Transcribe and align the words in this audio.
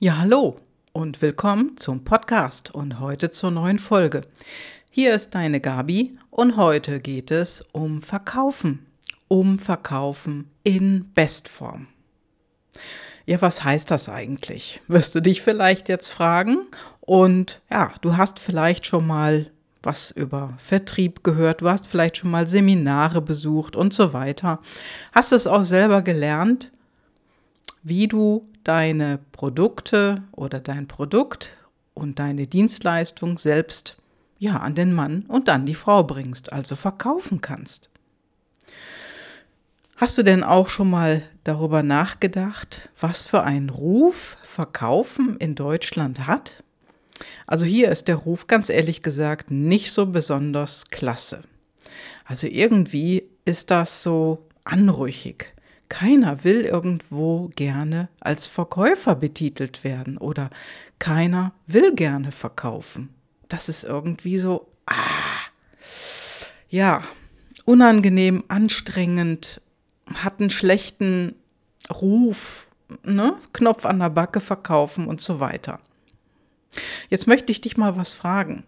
Ja, 0.00 0.18
hallo 0.18 0.54
und 0.92 1.20
willkommen 1.22 1.76
zum 1.76 2.04
Podcast 2.04 2.72
und 2.72 3.00
heute 3.00 3.30
zur 3.30 3.50
neuen 3.50 3.80
Folge. 3.80 4.22
Hier 4.90 5.12
ist 5.12 5.34
deine 5.34 5.60
Gabi 5.60 6.16
und 6.30 6.56
heute 6.56 7.00
geht 7.00 7.32
es 7.32 7.66
um 7.72 8.00
Verkaufen. 8.00 8.86
Um 9.26 9.58
Verkaufen 9.58 10.52
in 10.62 11.10
Bestform. 11.14 11.88
Ja, 13.26 13.42
was 13.42 13.64
heißt 13.64 13.90
das 13.90 14.08
eigentlich? 14.08 14.80
Wirst 14.86 15.16
du 15.16 15.20
dich 15.20 15.42
vielleicht 15.42 15.88
jetzt 15.88 16.10
fragen? 16.10 16.68
Und 17.00 17.60
ja, 17.68 17.92
du 18.00 18.16
hast 18.16 18.38
vielleicht 18.38 18.86
schon 18.86 19.04
mal 19.04 19.50
was 19.82 20.12
über 20.12 20.54
Vertrieb 20.58 21.24
gehört, 21.24 21.62
du 21.62 21.68
hast 21.68 21.88
vielleicht 21.88 22.18
schon 22.18 22.30
mal 22.30 22.46
Seminare 22.46 23.20
besucht 23.20 23.74
und 23.74 23.92
so 23.92 24.12
weiter. 24.12 24.60
Hast 25.10 25.32
es 25.32 25.48
auch 25.48 25.64
selber 25.64 26.02
gelernt, 26.02 26.70
wie 27.82 28.06
du 28.06 28.46
deine 28.68 29.18
Produkte 29.32 30.22
oder 30.32 30.60
dein 30.60 30.86
Produkt 30.88 31.56
und 31.94 32.18
deine 32.18 32.46
Dienstleistung 32.46 33.38
selbst 33.38 33.96
ja 34.38 34.58
an 34.58 34.74
den 34.74 34.92
Mann 34.92 35.24
und 35.26 35.48
dann 35.48 35.64
die 35.64 35.74
Frau 35.74 36.04
bringst, 36.04 36.52
also 36.52 36.76
verkaufen 36.76 37.40
kannst. 37.40 37.90
Hast 39.96 40.18
du 40.18 40.22
denn 40.22 40.44
auch 40.44 40.68
schon 40.68 40.90
mal 40.90 41.22
darüber 41.44 41.82
nachgedacht, 41.82 42.90
was 43.00 43.24
für 43.24 43.42
einen 43.42 43.70
Ruf 43.70 44.36
Verkaufen 44.42 45.38
in 45.38 45.54
Deutschland 45.54 46.26
hat? 46.26 46.62
Also 47.46 47.64
hier 47.64 47.90
ist 47.90 48.06
der 48.06 48.16
Ruf 48.16 48.46
ganz 48.46 48.68
ehrlich 48.68 49.02
gesagt 49.02 49.50
nicht 49.50 49.92
so 49.92 50.06
besonders 50.06 50.90
klasse. 50.90 51.42
Also 52.24 52.46
irgendwie 52.46 53.24
ist 53.44 53.70
das 53.70 54.02
so 54.02 54.46
anrüchig. 54.64 55.54
Keiner 55.88 56.44
will 56.44 56.62
irgendwo 56.62 57.50
gerne 57.56 58.08
als 58.20 58.46
Verkäufer 58.46 59.14
betitelt 59.14 59.84
werden 59.84 60.18
oder 60.18 60.50
keiner 60.98 61.52
will 61.66 61.94
gerne 61.94 62.32
verkaufen. 62.32 63.08
Das 63.48 63.68
ist 63.68 63.84
irgendwie 63.84 64.38
so, 64.38 64.68
ah, 64.86 64.94
ja, 66.68 67.02
unangenehm, 67.64 68.44
anstrengend, 68.48 69.60
hat 70.14 70.40
einen 70.40 70.50
schlechten 70.50 71.34
Ruf, 71.90 72.68
ne? 73.04 73.36
Knopf 73.52 73.86
an 73.86 73.98
der 73.98 74.10
Backe 74.10 74.40
verkaufen 74.40 75.06
und 75.06 75.20
so 75.20 75.40
weiter. 75.40 75.78
Jetzt 77.08 77.26
möchte 77.26 77.52
ich 77.52 77.60
dich 77.60 77.76
mal 77.76 77.96
was 77.96 78.14
fragen. 78.14 78.64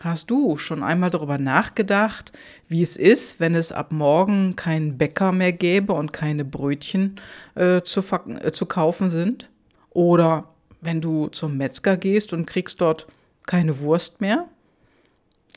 Hast 0.00 0.30
du 0.30 0.56
schon 0.58 0.84
einmal 0.84 1.10
darüber 1.10 1.38
nachgedacht, 1.38 2.32
wie 2.68 2.82
es 2.82 2.96
ist, 2.96 3.40
wenn 3.40 3.56
es 3.56 3.72
ab 3.72 3.90
morgen 3.90 4.54
keinen 4.54 4.96
Bäcker 4.96 5.32
mehr 5.32 5.52
gäbe 5.52 5.92
und 5.92 6.12
keine 6.12 6.44
Brötchen 6.44 7.16
äh, 7.56 7.82
zu, 7.82 8.00
äh, 8.00 8.52
zu 8.52 8.66
kaufen 8.66 9.10
sind? 9.10 9.50
Oder 9.90 10.48
wenn 10.80 11.00
du 11.00 11.28
zum 11.28 11.56
Metzger 11.56 11.96
gehst 11.96 12.32
und 12.32 12.46
kriegst 12.46 12.80
dort 12.80 13.08
keine 13.46 13.80
Wurst 13.80 14.20
mehr? 14.20 14.46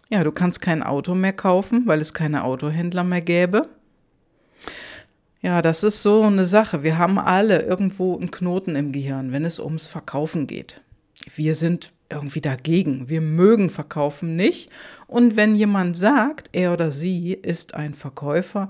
Ja, 0.10 0.24
du 0.24 0.32
kannst 0.32 0.60
kein 0.60 0.82
Auto 0.82 1.14
mehr 1.14 1.34
kaufen, 1.34 1.84
weil 1.86 2.02
es 2.02 2.14
keine 2.14 2.44
Autohändler 2.44 3.04
mehr 3.04 3.22
gäbe. 3.22 3.70
Ja, 5.44 5.62
das 5.62 5.84
ist 5.84 6.02
so 6.02 6.24
eine 6.24 6.46
Sache. 6.46 6.84
Wir 6.84 6.98
haben 6.98 7.20
alle 7.20 7.62
irgendwo 7.62 8.18
einen 8.18 8.32
Knoten 8.32 8.76
im 8.76 8.92
Gehirn, 8.92 9.32
wenn 9.32 9.46
es 9.46 9.60
ums 9.60 9.88
Verkaufen 9.88 10.48
geht. 10.48 10.82
Wir 11.36 11.56
sind 11.56 11.92
irgendwie 12.12 12.42
dagegen. 12.42 13.10
Wir 13.10 13.22
mögen 13.22 13.70
Verkaufen 13.70 14.36
nicht. 14.36 14.70
Und 15.08 15.36
wenn 15.36 15.56
jemand 15.56 15.98
sagt, 15.98 16.50
er 16.52 16.74
oder 16.74 16.92
sie 16.92 17.34
ist 17.34 17.74
ein 17.74 17.94
Verkäufer, 17.94 18.70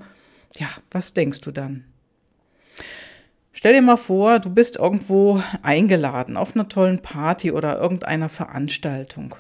ja, 0.56 0.67
was 0.92 1.14
denkst 1.14 1.42
du 1.42 1.52
dann? 1.52 1.86
Stell 3.53 3.73
dir 3.73 3.81
mal 3.81 3.97
vor, 3.97 4.39
du 4.39 4.50
bist 4.50 4.78
irgendwo 4.78 5.42
eingeladen 5.62 6.38
auf 6.38 6.56
einer 6.56 6.69
tollen 6.69 7.02
Party 7.02 7.52
oder 7.52 7.80
irgendeiner 7.80 8.30
Veranstaltung. 8.30 9.36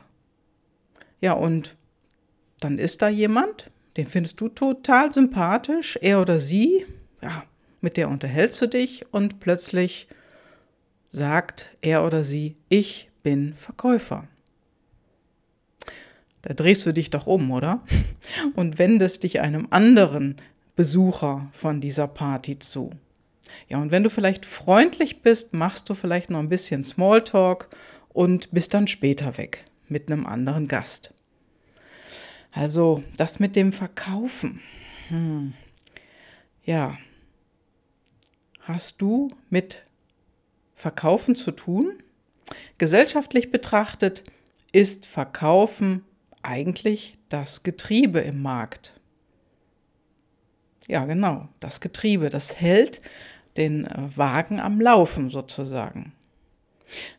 Ja, 1.21 1.33
und 1.33 1.75
dann 2.59 2.77
ist 2.77 3.01
da 3.01 3.09
jemand, 3.09 3.71
den 3.97 4.07
findest 4.07 4.39
du 4.41 4.49
total 4.49 5.11
sympathisch, 5.11 5.97
er 6.01 6.21
oder 6.21 6.39
sie, 6.39 6.85
ja, 7.21 7.43
mit 7.81 7.97
der 7.97 8.09
unterhältst 8.09 8.61
du 8.61 8.67
dich 8.67 9.05
und 9.11 9.39
plötzlich 9.39 10.07
sagt 11.09 11.75
er 11.81 12.05
oder 12.05 12.23
sie, 12.23 12.55
ich 12.69 13.10
bin 13.23 13.53
Verkäufer. 13.55 14.27
Da 16.41 16.53
drehst 16.53 16.85
du 16.85 16.93
dich 16.93 17.09
doch 17.09 17.27
um, 17.27 17.51
oder? 17.51 17.83
Und 18.55 18.79
wendest 18.79 19.23
dich 19.23 19.39
einem 19.39 19.67
anderen 19.69 20.37
Besucher 20.75 21.49
von 21.53 21.81
dieser 21.81 22.07
Party 22.07 22.57
zu. 22.57 22.89
Ja, 23.67 23.79
und 23.79 23.91
wenn 23.91 24.03
du 24.03 24.09
vielleicht 24.09 24.45
freundlich 24.45 25.21
bist, 25.21 25.53
machst 25.53 25.89
du 25.89 25.93
vielleicht 25.93 26.29
noch 26.29 26.39
ein 26.39 26.49
bisschen 26.49 26.83
Smalltalk 26.83 27.69
und 28.09 28.51
bist 28.51 28.73
dann 28.73 28.87
später 28.87 29.37
weg 29.37 29.65
mit 29.87 30.09
einem 30.09 30.25
anderen 30.25 30.67
Gast. 30.67 31.13
Also 32.51 33.03
das 33.17 33.39
mit 33.39 33.55
dem 33.55 33.71
Verkaufen. 33.71 34.61
Hm. 35.09 35.53
Ja, 36.63 36.97
hast 38.61 39.01
du 39.01 39.31
mit 39.49 39.83
Verkaufen 40.75 41.35
zu 41.35 41.51
tun? 41.51 42.01
Gesellschaftlich 42.77 43.51
betrachtet 43.51 44.23
ist 44.71 45.05
Verkaufen 45.05 46.03
eigentlich 46.41 47.17
das 47.29 47.63
Getriebe 47.63 48.19
im 48.19 48.41
Markt. 48.41 48.93
Ja, 50.87 51.05
genau, 51.05 51.47
das 51.59 51.79
Getriebe, 51.79 52.29
das 52.29 52.59
hält 52.59 53.01
den 53.57 53.85
äh, 53.85 54.09
Wagen 54.15 54.59
am 54.59 54.81
Laufen 54.81 55.29
sozusagen. 55.29 56.13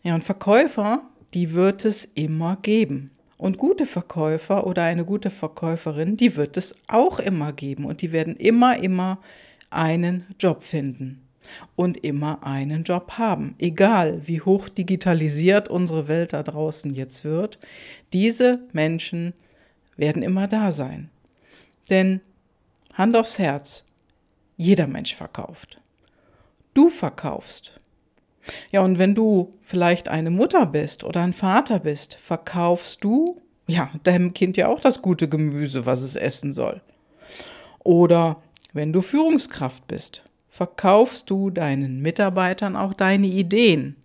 Ja, 0.03 0.15
und 0.15 0.25
Verkäufer, 0.25 1.03
die 1.35 1.53
wird 1.53 1.85
es 1.85 2.05
immer 2.15 2.57
geben. 2.61 3.11
Und 3.39 3.59
gute 3.59 3.87
Verkäufer 3.87 4.67
oder 4.67 4.85
eine 4.85 5.05
gute 5.05 5.31
Verkäuferin, 5.31 6.17
die 6.17 6.37
wird 6.37 6.57
es 6.57 6.75
auch 6.89 7.19
immer 7.19 7.53
geben. 7.53 7.85
Und 7.85 8.03
die 8.03 8.13
werden 8.13 8.37
immer, 8.37 8.79
immer 8.79 9.21
einen 9.71 10.27
Job 10.39 10.63
finden 10.63 11.23
und 11.77 12.03
immer 12.05 12.45
einen 12.47 12.85
Job 12.85 13.13
haben. 13.19 13.55
Egal, 13.59 14.27
wie 14.27 14.41
hoch 14.41 14.69
digitalisiert 14.69 15.69
unsere 15.69 16.09
Welt 16.09 16.33
da 16.33 16.43
draußen 16.43 16.95
jetzt 16.95 17.25
wird, 17.25 17.59
diese 18.13 18.61
Menschen 18.73 19.35
werden 19.97 20.23
immer 20.23 20.49
da 20.49 20.73
sein. 20.73 21.11
Denn 21.91 22.21
Hand 22.95 23.17
aufs 23.17 23.39
Herz, 23.39 23.85
jeder 24.57 24.87
Mensch 24.87 25.15
verkauft. 25.15 25.81
Du 26.75 26.89
verkaufst. 26.89 27.73
Ja, 28.71 28.81
und 28.81 28.99
wenn 28.99 29.15
du 29.15 29.53
vielleicht 29.61 30.09
eine 30.09 30.31
Mutter 30.31 30.67
bist 30.67 31.05
oder 31.05 31.23
ein 31.23 31.33
Vater 31.33 31.79
bist, 31.79 32.15
verkaufst 32.15 33.05
du, 33.05 33.41
ja, 33.67 33.91
deinem 34.03 34.35
Kind 34.35 34.57
ja 34.57 34.69
auch 34.69 34.81
das 34.81 35.03
gute 35.03 35.29
Gemüse, 35.29 35.87
was 35.87 36.03
es 36.03 36.17
essen 36.17 36.53
soll. 36.53 36.83
Oder 37.85 38.43
wenn 38.73 38.93
du 38.93 39.03
Führungskraft 39.03 39.87
bist, 39.87 40.23
verkaufst 40.53 41.31
du 41.31 41.49
deinen 41.49 42.03
Mitarbeitern 42.03 42.77
auch 42.77 42.93
deine 42.93 43.27
Ideen. 43.27 43.97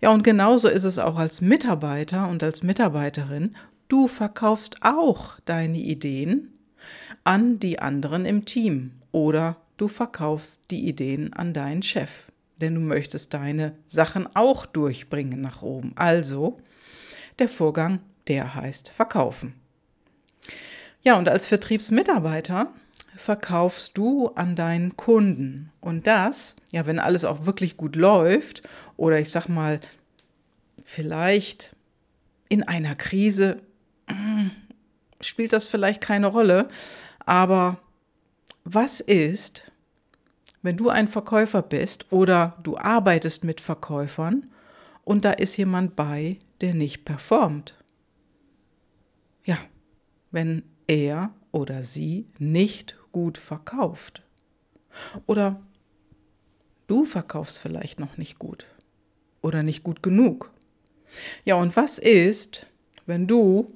Ja, 0.00 0.10
und 0.10 0.22
genauso 0.22 0.68
ist 0.68 0.84
es 0.84 1.00
auch 1.00 1.16
als 1.16 1.40
Mitarbeiter 1.40 2.28
und 2.28 2.44
als 2.44 2.62
Mitarbeiterin. 2.62 3.56
Du 3.88 4.06
verkaufst 4.06 4.76
auch 4.82 5.40
deine 5.44 5.78
Ideen 5.78 6.52
an 7.24 7.58
die 7.58 7.80
anderen 7.80 8.26
im 8.26 8.44
Team 8.44 8.92
oder 9.10 9.56
du 9.76 9.88
verkaufst 9.88 10.70
die 10.70 10.86
Ideen 10.86 11.32
an 11.32 11.52
deinen 11.52 11.82
Chef, 11.82 12.30
denn 12.60 12.76
du 12.76 12.80
möchtest 12.80 13.34
deine 13.34 13.74
Sachen 13.88 14.28
auch 14.36 14.66
durchbringen 14.66 15.40
nach 15.40 15.62
oben. 15.62 15.94
Also 15.96 16.58
der 17.40 17.48
Vorgang, 17.48 17.98
der 18.28 18.54
heißt 18.54 18.88
verkaufen. 18.90 19.54
Ja, 21.02 21.18
und 21.18 21.28
als 21.28 21.48
Vertriebsmitarbeiter 21.48 22.72
verkaufst 23.18 23.98
du 23.98 24.28
an 24.28 24.54
deinen 24.54 24.96
Kunden. 24.96 25.72
Und 25.80 26.06
das, 26.06 26.56
ja, 26.70 26.86
wenn 26.86 26.98
alles 26.98 27.24
auch 27.24 27.46
wirklich 27.46 27.76
gut 27.76 27.96
läuft 27.96 28.62
oder 28.96 29.18
ich 29.18 29.30
sag 29.30 29.48
mal, 29.48 29.80
vielleicht 30.82 31.74
in 32.48 32.62
einer 32.62 32.94
Krise 32.94 33.58
mm, 34.08 34.48
spielt 35.20 35.52
das 35.52 35.66
vielleicht 35.66 36.00
keine 36.00 36.28
Rolle, 36.28 36.68
aber 37.26 37.78
was 38.64 39.00
ist, 39.00 39.70
wenn 40.62 40.76
du 40.76 40.88
ein 40.88 41.08
Verkäufer 41.08 41.62
bist 41.62 42.12
oder 42.12 42.56
du 42.62 42.78
arbeitest 42.78 43.44
mit 43.44 43.60
Verkäufern 43.60 44.50
und 45.04 45.24
da 45.24 45.32
ist 45.32 45.56
jemand 45.56 45.96
bei, 45.96 46.38
der 46.60 46.74
nicht 46.74 47.04
performt? 47.04 47.74
Ja, 49.44 49.58
wenn 50.30 50.62
er 50.86 51.32
oder 51.52 51.84
sie 51.84 52.26
nicht 52.38 52.97
gut 53.12 53.38
verkauft. 53.38 54.22
Oder 55.26 55.60
du 56.86 57.04
verkaufst 57.04 57.58
vielleicht 57.58 58.00
noch 58.00 58.16
nicht 58.16 58.38
gut 58.38 58.66
oder 59.42 59.62
nicht 59.62 59.82
gut 59.82 60.02
genug. 60.02 60.50
Ja, 61.44 61.54
und 61.56 61.76
was 61.76 61.98
ist, 61.98 62.66
wenn 63.06 63.26
du, 63.26 63.72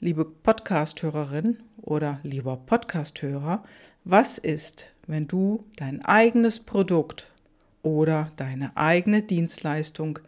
liebe 0.00 0.24
Podcasthörerin 0.24 1.58
oder 1.82 2.20
lieber 2.22 2.56
Podcasthörer, 2.56 3.62
was 4.04 4.38
ist, 4.38 4.86
wenn 5.06 5.28
du 5.28 5.64
dein 5.76 6.04
eigenes 6.04 6.60
Produkt 6.60 7.30
oder 7.82 8.32
deine 8.36 8.76
eigene 8.76 9.22
Dienstleistung 9.22 10.18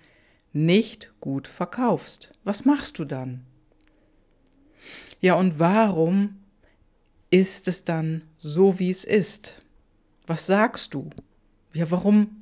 nicht 0.52 1.12
gut 1.20 1.48
verkaufst? 1.48 2.32
Was 2.44 2.64
machst 2.64 2.98
du 2.98 3.04
dann? 3.04 3.44
Ja, 5.20 5.34
und 5.34 5.58
warum 5.58 6.41
ist 7.32 7.66
es 7.66 7.84
dann 7.84 8.22
so, 8.36 8.78
wie 8.78 8.90
es 8.90 9.04
ist? 9.04 9.64
Was 10.26 10.46
sagst 10.46 10.92
du? 10.92 11.08
Ja, 11.72 11.90
warum 11.90 12.36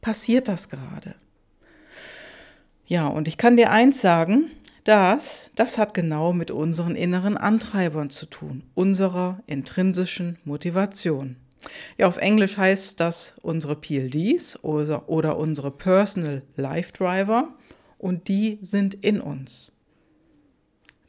passiert 0.00 0.48
das 0.48 0.68
gerade? 0.68 1.14
Ja, 2.86 3.06
und 3.06 3.28
ich 3.28 3.38
kann 3.38 3.56
dir 3.56 3.70
eins 3.70 4.00
sagen, 4.00 4.50
das, 4.82 5.50
das 5.54 5.78
hat 5.78 5.94
genau 5.94 6.32
mit 6.32 6.50
unseren 6.50 6.96
inneren 6.96 7.36
Antreibern 7.36 8.10
zu 8.10 8.26
tun, 8.26 8.64
unserer 8.74 9.42
intrinsischen 9.46 10.38
Motivation. 10.44 11.36
Ja, 11.96 12.08
auf 12.08 12.16
Englisch 12.16 12.56
heißt 12.56 12.98
das 12.98 13.36
unsere 13.42 13.76
PLDs 13.76 14.62
oder, 14.64 15.08
oder 15.08 15.36
unsere 15.38 15.70
Personal 15.70 16.42
Life 16.56 16.92
Driver 16.92 17.54
und 17.96 18.26
die 18.26 18.58
sind 18.60 18.94
in 18.94 19.20
uns. 19.20 19.72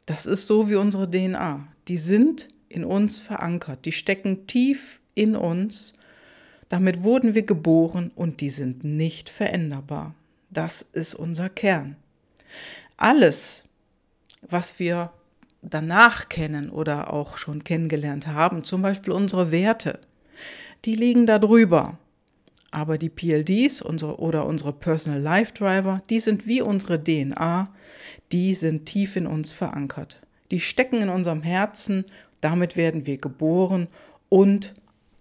Das 0.06 0.24
ist 0.24 0.46
so 0.46 0.70
wie 0.70 0.76
unsere 0.76 1.10
DNA. 1.10 1.66
Die 1.88 1.96
sind 1.96 2.48
in 2.68 2.84
uns 2.84 3.20
verankert, 3.20 3.84
die 3.84 3.92
stecken 3.92 4.46
tief 4.46 5.00
in 5.14 5.36
uns. 5.36 5.94
Damit 6.68 7.02
wurden 7.02 7.34
wir 7.34 7.42
geboren 7.42 8.10
und 8.14 8.40
die 8.40 8.50
sind 8.50 8.84
nicht 8.84 9.30
veränderbar. 9.30 10.14
Das 10.50 10.82
ist 10.82 11.14
unser 11.14 11.48
Kern. 11.48 11.96
Alles, 12.96 13.64
was 14.42 14.78
wir 14.78 15.12
danach 15.62 16.28
kennen 16.28 16.70
oder 16.70 17.12
auch 17.12 17.38
schon 17.38 17.64
kennengelernt 17.64 18.26
haben, 18.26 18.64
zum 18.64 18.82
Beispiel 18.82 19.12
unsere 19.12 19.50
Werte, 19.50 20.00
die 20.84 20.94
liegen 20.94 21.26
da 21.26 21.38
drüber. 21.38 21.98
Aber 22.70 22.98
die 22.98 23.08
PLDs 23.08 23.80
unsere, 23.80 24.18
oder 24.18 24.44
unsere 24.46 24.72
Personal 24.74 25.20
Life 25.20 25.54
Driver, 25.54 26.02
die 26.10 26.18
sind 26.18 26.46
wie 26.46 26.60
unsere 26.60 27.02
DNA, 27.02 27.72
die 28.30 28.54
sind 28.54 28.84
tief 28.84 29.16
in 29.16 29.26
uns 29.26 29.52
verankert. 29.52 30.20
Die 30.50 30.60
stecken 30.60 31.00
in 31.02 31.08
unserem 31.08 31.42
Herzen, 31.42 32.04
damit 32.40 32.76
werden 32.76 33.06
wir 33.06 33.18
geboren 33.18 33.88
und 34.28 34.74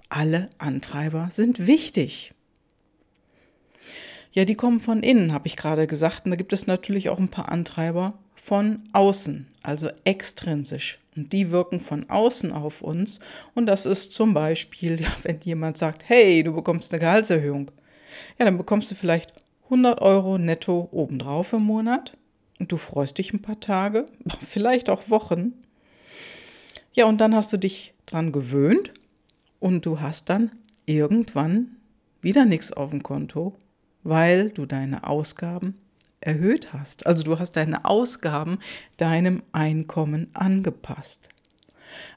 alle 0.09 0.49
Antreiber 0.57 1.27
sind 1.31 1.67
wichtig. 1.67 2.33
Ja, 4.31 4.45
die 4.45 4.55
kommen 4.55 4.79
von 4.79 5.01
innen, 5.01 5.33
habe 5.33 5.47
ich 5.47 5.57
gerade 5.57 5.87
gesagt. 5.87 6.25
Und 6.25 6.31
da 6.31 6.37
gibt 6.37 6.53
es 6.53 6.67
natürlich 6.67 7.09
auch 7.09 7.17
ein 7.17 7.29
paar 7.29 7.49
Antreiber 7.49 8.13
von 8.35 8.83
außen, 8.93 9.47
also 9.63 9.89
extrinsisch. 10.03 10.99
Und 11.15 11.33
die 11.33 11.49
wirken 11.49 11.79
von 11.79 12.07
außen 12.09 12.51
auf 12.51 12.83
uns. 12.83 13.19
Und 13.55 13.65
das 13.65 13.87
ist 13.87 14.13
zum 14.13 14.35
Beispiel, 14.35 15.01
ja, 15.01 15.09
wenn 15.23 15.39
jemand 15.43 15.77
sagt, 15.77 16.07
hey, 16.07 16.43
du 16.43 16.53
bekommst 16.53 16.93
eine 16.93 16.99
Gehaltserhöhung. 16.99 17.71
Ja, 18.37 18.45
dann 18.45 18.57
bekommst 18.57 18.91
du 18.91 18.95
vielleicht 18.95 19.33
100 19.65 20.01
Euro 20.01 20.37
netto 20.37 20.87
obendrauf 20.91 21.53
im 21.53 21.63
Monat. 21.63 22.15
Und 22.59 22.71
du 22.71 22.77
freust 22.77 23.17
dich 23.17 23.33
ein 23.33 23.41
paar 23.41 23.59
Tage, 23.59 24.05
vielleicht 24.41 24.89
auch 24.89 25.09
Wochen. 25.09 25.53
Ja, 26.97 27.05
und 27.05 27.21
dann 27.21 27.33
hast 27.33 27.53
du 27.53 27.57
dich 27.57 27.93
dran 28.05 28.33
gewöhnt 28.33 28.91
und 29.59 29.85
du 29.85 30.01
hast 30.01 30.29
dann 30.29 30.51
irgendwann 30.85 31.77
wieder 32.21 32.43
nichts 32.43 32.73
auf 32.73 32.89
dem 32.89 33.03
Konto 33.03 33.55
weil 34.07 34.49
du 34.49 34.65
deine 34.65 35.05
Ausgaben 35.05 35.75
erhöht 36.21 36.71
hast. 36.71 37.05
Also 37.05 37.23
du 37.23 37.39
hast 37.39 37.57
deine 37.57 37.83
Ausgaben 37.83 38.59
deinem 38.95 39.43
Einkommen 39.51 40.29
angepasst. 40.33 41.27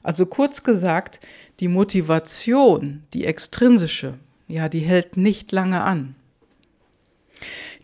Also 0.03 0.25
kurz 0.25 0.63
gesagt, 0.63 1.19
die 1.59 1.67
Motivation, 1.67 3.03
die 3.13 3.25
extrinsische, 3.25 4.17
ja, 4.47 4.69
die 4.69 4.79
hält 4.79 5.17
nicht 5.17 5.51
lange 5.51 5.83
an. 5.83 6.15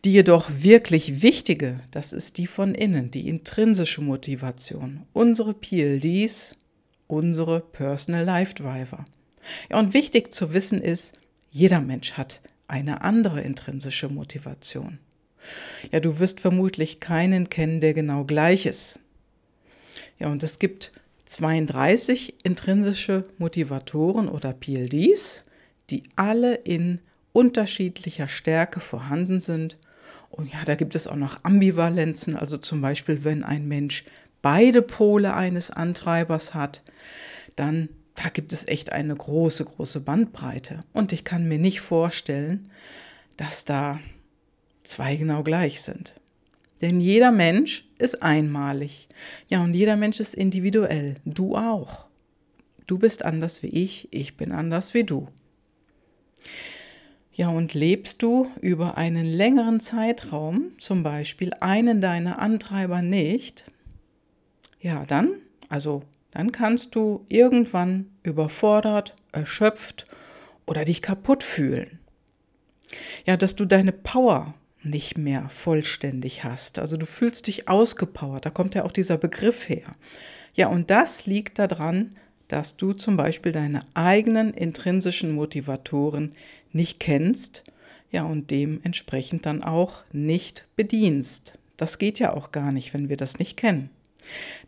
Die 0.05 0.11
jedoch 0.11 0.49
wirklich 0.49 1.21
wichtige, 1.21 1.81
das 1.91 2.13
ist 2.13 2.37
die 2.37 2.47
von 2.47 2.75
innen, 2.75 3.11
die 3.11 3.27
intrinsische 3.27 4.01
Motivation, 4.01 5.03
unsere 5.13 5.53
PLDs, 5.53 6.55
unsere 7.07 7.61
Personal 7.61 8.23
Life 8.23 8.55
Driver. 8.55 9.05
Ja, 9.69 9.79
und 9.79 9.93
wichtig 9.93 10.33
zu 10.33 10.53
wissen 10.53 10.79
ist, 10.79 11.19
jeder 11.51 11.81
Mensch 11.81 12.13
hat 12.13 12.41
eine 12.67 13.01
andere 13.01 13.41
intrinsische 13.41 14.09
Motivation. 14.09 14.99
Ja, 15.91 15.99
du 15.99 16.19
wirst 16.19 16.39
vermutlich 16.39 16.99
keinen 16.99 17.49
kennen, 17.49 17.79
der 17.79 17.93
genau 17.93 18.25
gleich 18.25 18.65
ist. 18.65 18.99
Ja, 20.19 20.27
und 20.27 20.43
es 20.43 20.59
gibt 20.59 20.91
32 21.25 22.35
intrinsische 22.43 23.25
Motivatoren 23.37 24.27
oder 24.27 24.53
PLDs, 24.53 25.43
die 25.89 26.03
alle 26.15 26.55
in 26.55 26.99
unterschiedlicher 27.33 28.27
Stärke 28.27 28.79
vorhanden 28.79 29.39
sind. 29.39 29.77
Und 30.29 30.51
ja, 30.51 30.59
da 30.65 30.75
gibt 30.75 30.95
es 30.95 31.07
auch 31.07 31.15
noch 31.15 31.43
Ambivalenzen, 31.43 32.35
also 32.35 32.57
zum 32.57 32.81
Beispiel, 32.81 33.23
wenn 33.23 33.43
ein 33.43 33.67
Mensch 33.67 34.03
beide 34.47 34.81
Pole 34.81 35.33
eines 35.33 35.71
Antreibers 35.71 36.53
hat, 36.53 36.81
dann 37.57 37.89
da 38.15 38.29
gibt 38.29 38.53
es 38.53 38.65
echt 38.65 38.93
eine 38.93 39.13
große, 39.13 39.65
große 39.65 39.99
Bandbreite. 39.99 40.79
Und 40.93 41.11
ich 41.11 41.25
kann 41.25 41.49
mir 41.49 41.59
nicht 41.59 41.81
vorstellen, 41.81 42.71
dass 43.35 43.65
da 43.65 43.99
zwei 44.83 45.17
genau 45.17 45.43
gleich 45.43 45.81
sind. 45.81 46.13
Denn 46.79 47.01
jeder 47.01 47.33
Mensch 47.33 47.89
ist 47.97 48.23
einmalig. 48.23 49.09
Ja, 49.49 49.61
und 49.61 49.73
jeder 49.73 49.97
Mensch 49.97 50.21
ist 50.21 50.33
individuell. 50.33 51.15
Du 51.25 51.57
auch. 51.57 52.07
Du 52.85 52.97
bist 52.97 53.25
anders 53.25 53.63
wie 53.63 53.67
ich, 53.67 54.07
ich 54.11 54.37
bin 54.37 54.53
anders 54.53 54.93
wie 54.93 55.03
du. 55.03 55.27
Ja, 57.33 57.49
und 57.49 57.73
lebst 57.73 58.23
du 58.23 58.49
über 58.61 58.95
einen 58.97 59.25
längeren 59.25 59.81
Zeitraum, 59.81 60.71
zum 60.79 61.03
Beispiel 61.03 61.51
einen 61.59 61.99
deiner 61.99 62.39
Antreiber 62.39 63.01
nicht, 63.01 63.65
ja, 64.87 65.03
dann, 65.05 65.33
also 65.67 66.01
dann 66.31 66.53
kannst 66.53 66.95
du 66.95 67.25
irgendwann 67.27 68.09
überfordert, 68.23 69.15
erschöpft 69.33 70.05
oder 70.65 70.85
dich 70.85 71.01
kaputt 71.01 71.43
fühlen. 71.43 71.99
Ja, 73.25 73.35
dass 73.35 73.55
du 73.55 73.65
deine 73.65 73.91
Power 73.91 74.53
nicht 74.83 75.17
mehr 75.17 75.49
vollständig 75.49 76.45
hast. 76.45 76.79
Also 76.79 76.95
du 76.95 77.05
fühlst 77.05 77.47
dich 77.47 77.67
ausgepowert, 77.67 78.45
da 78.45 78.49
kommt 78.49 78.75
ja 78.75 78.85
auch 78.85 78.93
dieser 78.93 79.17
Begriff 79.17 79.67
her. 79.67 79.91
Ja, 80.53 80.69
und 80.69 80.89
das 80.89 81.25
liegt 81.25 81.59
daran, 81.59 82.15
dass 82.47 82.77
du 82.77 82.93
zum 82.93 83.17
Beispiel 83.17 83.51
deine 83.51 83.85
eigenen 83.93 84.53
intrinsischen 84.53 85.33
Motivatoren 85.33 86.31
nicht 86.71 87.01
kennst, 87.01 87.65
ja, 88.09 88.23
und 88.23 88.51
dementsprechend 88.51 89.45
dann 89.45 89.63
auch 89.63 90.05
nicht 90.13 90.65
bedienst. 90.77 91.59
Das 91.75 91.97
geht 91.97 92.19
ja 92.19 92.31
auch 92.31 92.53
gar 92.53 92.71
nicht, 92.71 92.93
wenn 92.93 93.09
wir 93.09 93.17
das 93.17 93.37
nicht 93.37 93.57
kennen. 93.57 93.89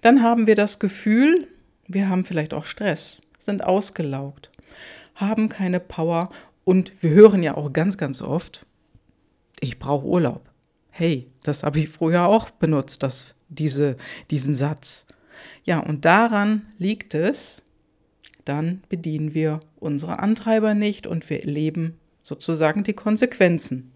Dann 0.02 0.24
haben 0.24 0.48
wir 0.48 0.56
das 0.56 0.80
Gefühl, 0.80 1.48
wir 1.88 2.10
haben 2.10 2.26
vielleicht 2.26 2.54
auch 2.54 2.66
Stress, 2.66 3.20
sind 3.40 3.64
ausgelaugt, 3.64 4.52
haben 5.16 5.50
keine 5.50 5.80
Power 5.80 6.30
und 6.64 7.02
wir 7.02 7.12
hören 7.12 7.44
ja 7.44 7.58
auch 7.58 7.74
ganz, 7.74 7.98
ganz 7.98 8.22
oft, 8.22 8.66
ich 9.60 9.80
brauche 9.80 10.06
Urlaub. 10.06 10.50
Hey, 10.90 11.28
das 11.44 11.64
habe 11.64 11.80
ich 11.80 11.90
früher 11.90 12.28
auch 12.28 12.50
benutzt, 12.50 13.04
das, 13.04 13.36
diese, 13.50 13.98
diesen 14.30 14.56
Satz. 14.56 15.06
Ja, 15.64 15.80
und 15.80 16.06
daran 16.06 16.68
liegt 16.78 17.14
es, 17.16 17.62
dann 18.46 18.82
bedienen 18.90 19.34
wir 19.34 19.60
unsere 19.80 20.20
Antreiber 20.20 20.74
nicht 20.74 21.08
und 21.08 21.30
wir 21.30 21.42
erleben 21.42 21.98
sozusagen 22.22 22.84
die 22.84 22.94
Konsequenzen. 22.94 23.89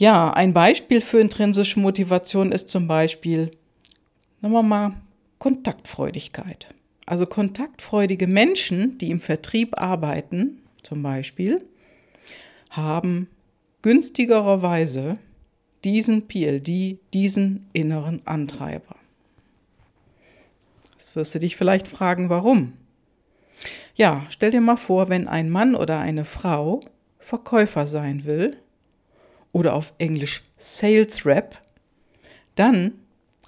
Ja, 0.00 0.30
ein 0.30 0.54
Beispiel 0.54 1.02
für 1.02 1.20
intrinsische 1.20 1.78
Motivation 1.78 2.52
ist 2.52 2.70
zum 2.70 2.88
Beispiel, 2.88 3.50
nehmen 4.40 4.54
wir 4.54 4.62
mal 4.62 4.94
Kontaktfreudigkeit. 5.38 6.68
Also 7.04 7.26
kontaktfreudige 7.26 8.26
Menschen, 8.26 8.96
die 8.96 9.10
im 9.10 9.20
Vertrieb 9.20 9.78
arbeiten, 9.78 10.62
zum 10.82 11.02
Beispiel, 11.02 11.62
haben 12.70 13.28
günstigererweise 13.82 15.16
diesen 15.84 16.26
PLD, 16.28 16.98
diesen 17.12 17.68
inneren 17.74 18.26
Antreiber. 18.26 18.96
Jetzt 20.96 21.14
wirst 21.14 21.34
du 21.34 21.40
dich 21.40 21.58
vielleicht 21.58 21.86
fragen, 21.86 22.30
warum. 22.30 22.72
Ja, 23.96 24.24
stell 24.30 24.50
dir 24.50 24.62
mal 24.62 24.78
vor, 24.78 25.10
wenn 25.10 25.28
ein 25.28 25.50
Mann 25.50 25.74
oder 25.74 25.98
eine 25.98 26.24
Frau 26.24 26.80
Verkäufer 27.18 27.86
sein 27.86 28.24
will 28.24 28.56
oder 29.52 29.74
auf 29.74 29.92
Englisch 29.98 30.42
Sales 30.56 31.26
Rep, 31.26 31.56
dann 32.54 32.92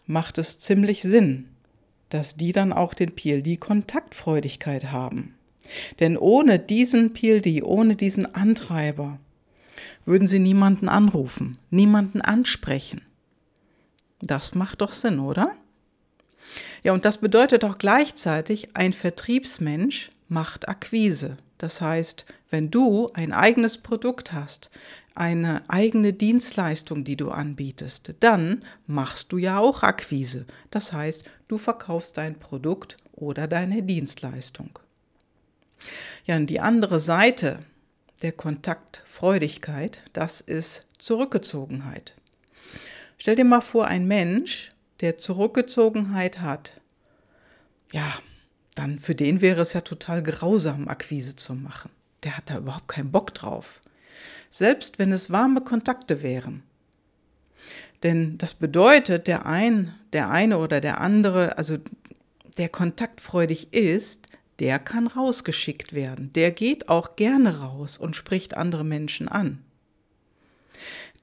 macht 0.06 0.38
es 0.38 0.60
ziemlich 0.60 1.02
Sinn, 1.02 1.48
dass 2.08 2.36
die 2.36 2.52
dann 2.52 2.72
auch 2.72 2.94
den 2.94 3.14
PLD 3.14 3.58
Kontaktfreudigkeit 3.60 4.90
haben. 4.92 5.34
Denn 6.00 6.16
ohne 6.16 6.58
diesen 6.58 7.12
PLD, 7.12 7.62
ohne 7.62 7.96
diesen 7.96 8.34
Antreiber, 8.34 9.18
würden 10.04 10.26
sie 10.26 10.38
niemanden 10.38 10.88
anrufen, 10.88 11.58
niemanden 11.70 12.20
ansprechen. 12.20 13.02
Das 14.20 14.54
macht 14.54 14.80
doch 14.80 14.92
Sinn, 14.92 15.18
oder? 15.18 15.52
Ja, 16.82 16.92
und 16.92 17.04
das 17.04 17.18
bedeutet 17.18 17.64
auch 17.64 17.78
gleichzeitig, 17.78 18.76
ein 18.76 18.92
Vertriebsmensch 18.92 20.10
macht 20.28 20.68
Akquise. 20.68 21.36
Das 21.58 21.80
heißt, 21.80 22.26
wenn 22.50 22.70
du 22.70 23.08
ein 23.14 23.32
eigenes 23.32 23.78
Produkt 23.78 24.32
hast, 24.32 24.70
eine 25.14 25.68
eigene 25.68 26.12
Dienstleistung, 26.12 27.04
die 27.04 27.16
du 27.16 27.30
anbietest, 27.30 28.14
dann 28.20 28.64
machst 28.86 29.32
du 29.32 29.38
ja 29.38 29.58
auch 29.58 29.82
Akquise. 29.82 30.46
Das 30.70 30.92
heißt, 30.92 31.24
du 31.48 31.58
verkaufst 31.58 32.16
dein 32.16 32.38
Produkt 32.38 32.96
oder 33.12 33.46
deine 33.46 33.82
Dienstleistung. 33.82 34.78
Ja, 36.24 36.36
und 36.36 36.46
die 36.46 36.60
andere 36.60 37.00
Seite 37.00 37.60
der 38.22 38.32
Kontaktfreudigkeit, 38.32 40.02
das 40.12 40.40
ist 40.40 40.86
Zurückgezogenheit. 40.98 42.14
Stell 43.18 43.36
dir 43.36 43.44
mal 43.44 43.60
vor, 43.60 43.86
ein 43.86 44.06
Mensch, 44.06 44.70
der 45.00 45.18
Zurückgezogenheit 45.18 46.40
hat, 46.40 46.80
ja, 47.92 48.12
dann 48.74 48.98
für 49.00 49.14
den 49.14 49.40
wäre 49.40 49.60
es 49.60 49.72
ja 49.74 49.82
total 49.82 50.22
grausam, 50.22 50.88
Akquise 50.88 51.36
zu 51.36 51.54
machen. 51.54 51.90
Der 52.22 52.36
hat 52.36 52.48
da 52.48 52.58
überhaupt 52.58 52.88
keinen 52.88 53.12
Bock 53.12 53.34
drauf. 53.34 53.80
Selbst 54.52 54.98
wenn 54.98 55.12
es 55.12 55.30
warme 55.30 55.62
Kontakte 55.62 56.22
wären. 56.22 56.62
Denn 58.02 58.36
das 58.36 58.52
bedeutet, 58.52 59.26
der 59.26 59.46
ein, 59.46 59.94
der 60.12 60.28
eine 60.28 60.58
oder 60.58 60.82
der 60.82 61.00
andere, 61.00 61.56
also 61.56 61.78
der 62.58 62.68
kontaktfreudig 62.68 63.72
ist, 63.72 64.26
der 64.58 64.78
kann 64.78 65.06
rausgeschickt 65.06 65.94
werden. 65.94 66.34
Der 66.34 66.50
geht 66.50 66.90
auch 66.90 67.16
gerne 67.16 67.60
raus 67.60 67.96
und 67.96 68.14
spricht 68.14 68.54
andere 68.54 68.84
Menschen 68.84 69.26
an. 69.26 69.64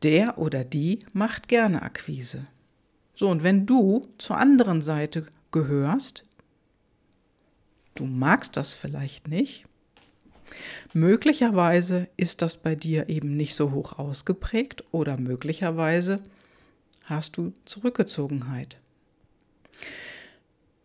Der 0.02 0.40
oder 0.40 0.64
die 0.64 1.06
macht 1.14 1.48
gerne 1.48 1.84
Akquise. 1.84 2.48
So, 3.14 3.30
und 3.30 3.44
wenn 3.44 3.68
du 3.68 4.08
zur 4.18 4.38
anderen 4.38 4.82
Seite 4.82 5.28
gehörst, 5.52 6.26
du 7.94 8.06
magst 8.06 8.58
das 8.58 8.74
vielleicht 8.74 9.28
nicht, 9.28 9.69
möglicherweise 10.94 12.08
ist 12.18 12.41
das 12.41 12.56
bei 12.56 12.75
dir 12.75 13.10
eben 13.10 13.36
nicht 13.36 13.56
so 13.56 13.72
hoch 13.72 14.00
ausgeprägt 14.00 14.84
oder 14.91 15.18
möglicherweise 15.18 16.20
hast 17.06 17.38
du 17.38 17.53
Zurückgezogenheit. 17.65 18.77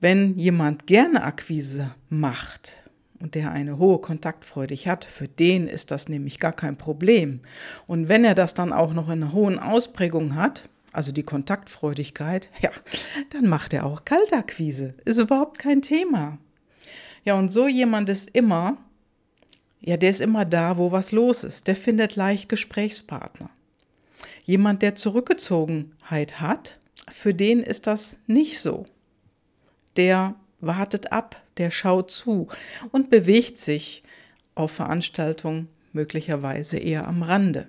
Wenn 0.00 0.38
jemand 0.38 0.86
gerne 0.86 1.22
Akquise 1.22 1.94
macht 2.08 2.76
und 3.20 3.34
der 3.34 3.52
eine 3.52 3.78
hohe 3.78 3.98
Kontaktfreude 4.00 4.74
hat, 4.74 5.04
für 5.04 5.28
den 5.28 5.66
ist 5.66 5.90
das 5.90 6.08
nämlich 6.08 6.38
gar 6.38 6.52
kein 6.52 6.76
Problem. 6.76 7.40
Und 7.86 8.08
wenn 8.08 8.24
er 8.24 8.34
das 8.34 8.54
dann 8.54 8.72
auch 8.72 8.92
noch 8.92 9.06
in 9.06 9.22
einer 9.22 9.32
hohen 9.32 9.58
Ausprägung 9.58 10.34
hat, 10.34 10.68
also 10.92 11.10
die 11.10 11.22
Kontaktfreudigkeit, 11.22 12.50
ja, 12.60 12.70
dann 13.30 13.48
macht 13.48 13.72
er 13.72 13.86
auch 13.86 14.04
Kaltakquise. 14.04 14.94
Ist 15.04 15.18
überhaupt 15.18 15.58
kein 15.58 15.82
Thema. 15.82 16.38
Ja, 17.24 17.34
und 17.34 17.48
so 17.48 17.66
jemand 17.66 18.08
ist 18.10 18.30
immer, 18.34 18.76
ja, 19.84 19.96
der 19.96 20.10
ist 20.10 20.20
immer 20.20 20.44
da, 20.44 20.78
wo 20.78 20.92
was 20.92 21.12
los 21.12 21.44
ist. 21.44 21.66
Der 21.66 21.76
findet 21.76 22.16
leicht 22.16 22.48
Gesprächspartner. 22.48 23.50
Jemand, 24.44 24.82
der 24.82 24.94
Zurückgezogenheit 24.94 26.40
hat, 26.40 26.80
für 27.10 27.34
den 27.34 27.60
ist 27.60 27.86
das 27.86 28.18
nicht 28.26 28.60
so 28.60 28.86
der 29.96 30.34
wartet 30.60 31.12
ab, 31.12 31.40
der 31.56 31.70
schaut 31.70 32.10
zu 32.10 32.48
und 32.90 33.10
bewegt 33.10 33.58
sich 33.58 34.02
auf 34.54 34.72
Veranstaltungen 34.72 35.68
möglicherweise 35.92 36.78
eher 36.78 37.06
am 37.06 37.22
Rande. 37.22 37.68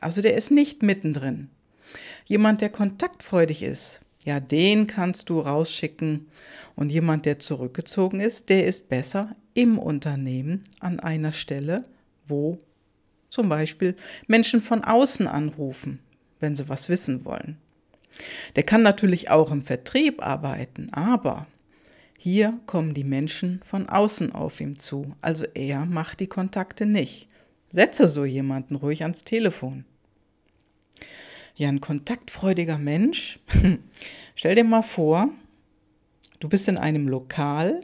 Also 0.00 0.22
der 0.22 0.34
ist 0.34 0.50
nicht 0.50 0.82
mittendrin. 0.82 1.50
Jemand, 2.26 2.60
der 2.60 2.70
kontaktfreudig 2.70 3.62
ist, 3.62 4.00
ja, 4.24 4.40
den 4.40 4.86
kannst 4.86 5.28
du 5.30 5.40
rausschicken. 5.40 6.26
Und 6.76 6.90
jemand, 6.90 7.24
der 7.24 7.38
zurückgezogen 7.38 8.20
ist, 8.20 8.48
der 8.48 8.66
ist 8.66 8.88
besser 8.88 9.36
im 9.54 9.78
Unternehmen 9.78 10.62
an 10.80 10.98
einer 10.98 11.32
Stelle, 11.32 11.84
wo 12.26 12.58
zum 13.28 13.48
Beispiel 13.48 13.94
Menschen 14.26 14.60
von 14.60 14.82
außen 14.82 15.28
anrufen, 15.28 16.00
wenn 16.40 16.56
sie 16.56 16.68
was 16.68 16.88
wissen 16.88 17.24
wollen. 17.24 17.58
Der 18.56 18.62
kann 18.62 18.82
natürlich 18.82 19.30
auch 19.30 19.52
im 19.52 19.62
Vertrieb 19.62 20.22
arbeiten, 20.22 20.88
aber 20.92 21.46
hier 22.18 22.58
kommen 22.66 22.94
die 22.94 23.04
Menschen 23.04 23.60
von 23.64 23.88
außen 23.88 24.32
auf 24.32 24.60
ihm 24.60 24.78
zu, 24.78 25.14
also 25.20 25.44
er 25.54 25.84
macht 25.84 26.20
die 26.20 26.28
Kontakte 26.28 26.86
nicht. 26.86 27.28
Setze 27.68 28.06
so 28.06 28.24
jemanden 28.24 28.76
ruhig 28.76 29.02
ans 29.02 29.24
Telefon. 29.24 29.84
Ja, 31.56 31.68
ein 31.68 31.80
kontaktfreudiger 31.80 32.78
Mensch. 32.78 33.38
Stell 34.34 34.56
dir 34.56 34.64
mal 34.64 34.82
vor, 34.82 35.28
du 36.40 36.48
bist 36.48 36.66
in 36.66 36.76
einem 36.76 37.06
Lokal 37.06 37.80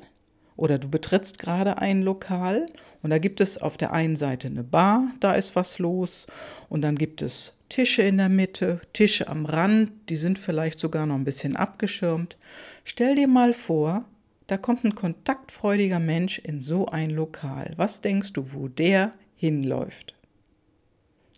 oder 0.56 0.78
du 0.78 0.88
betrittst 0.88 1.38
gerade 1.38 1.78
ein 1.78 2.02
Lokal 2.02 2.66
und 3.02 3.10
da 3.10 3.18
gibt 3.18 3.40
es 3.40 3.58
auf 3.58 3.76
der 3.76 3.92
einen 3.92 4.16
Seite 4.16 4.48
eine 4.48 4.64
Bar, 4.64 5.12
da 5.20 5.34
ist 5.34 5.54
was 5.54 5.78
los 5.78 6.26
und 6.68 6.82
dann 6.82 6.96
gibt 6.96 7.22
es 7.22 7.56
Tische 7.68 8.02
in 8.02 8.16
der 8.16 8.28
Mitte, 8.28 8.80
Tische 8.92 9.28
am 9.28 9.46
Rand, 9.46 9.92
die 10.08 10.16
sind 10.16 10.40
vielleicht 10.40 10.80
sogar 10.80 11.06
noch 11.06 11.14
ein 11.14 11.24
bisschen 11.24 11.54
abgeschirmt. 11.54 12.36
Stell 12.82 13.14
dir 13.14 13.28
mal 13.28 13.52
vor, 13.52 14.04
da 14.48 14.58
kommt 14.58 14.84
ein 14.84 14.96
kontaktfreudiger 14.96 16.00
Mensch 16.00 16.40
in 16.40 16.60
so 16.60 16.86
ein 16.86 17.10
Lokal. 17.10 17.74
Was 17.76 18.00
denkst 18.00 18.32
du, 18.32 18.52
wo 18.52 18.66
der 18.66 19.12
hinläuft? 19.36 20.16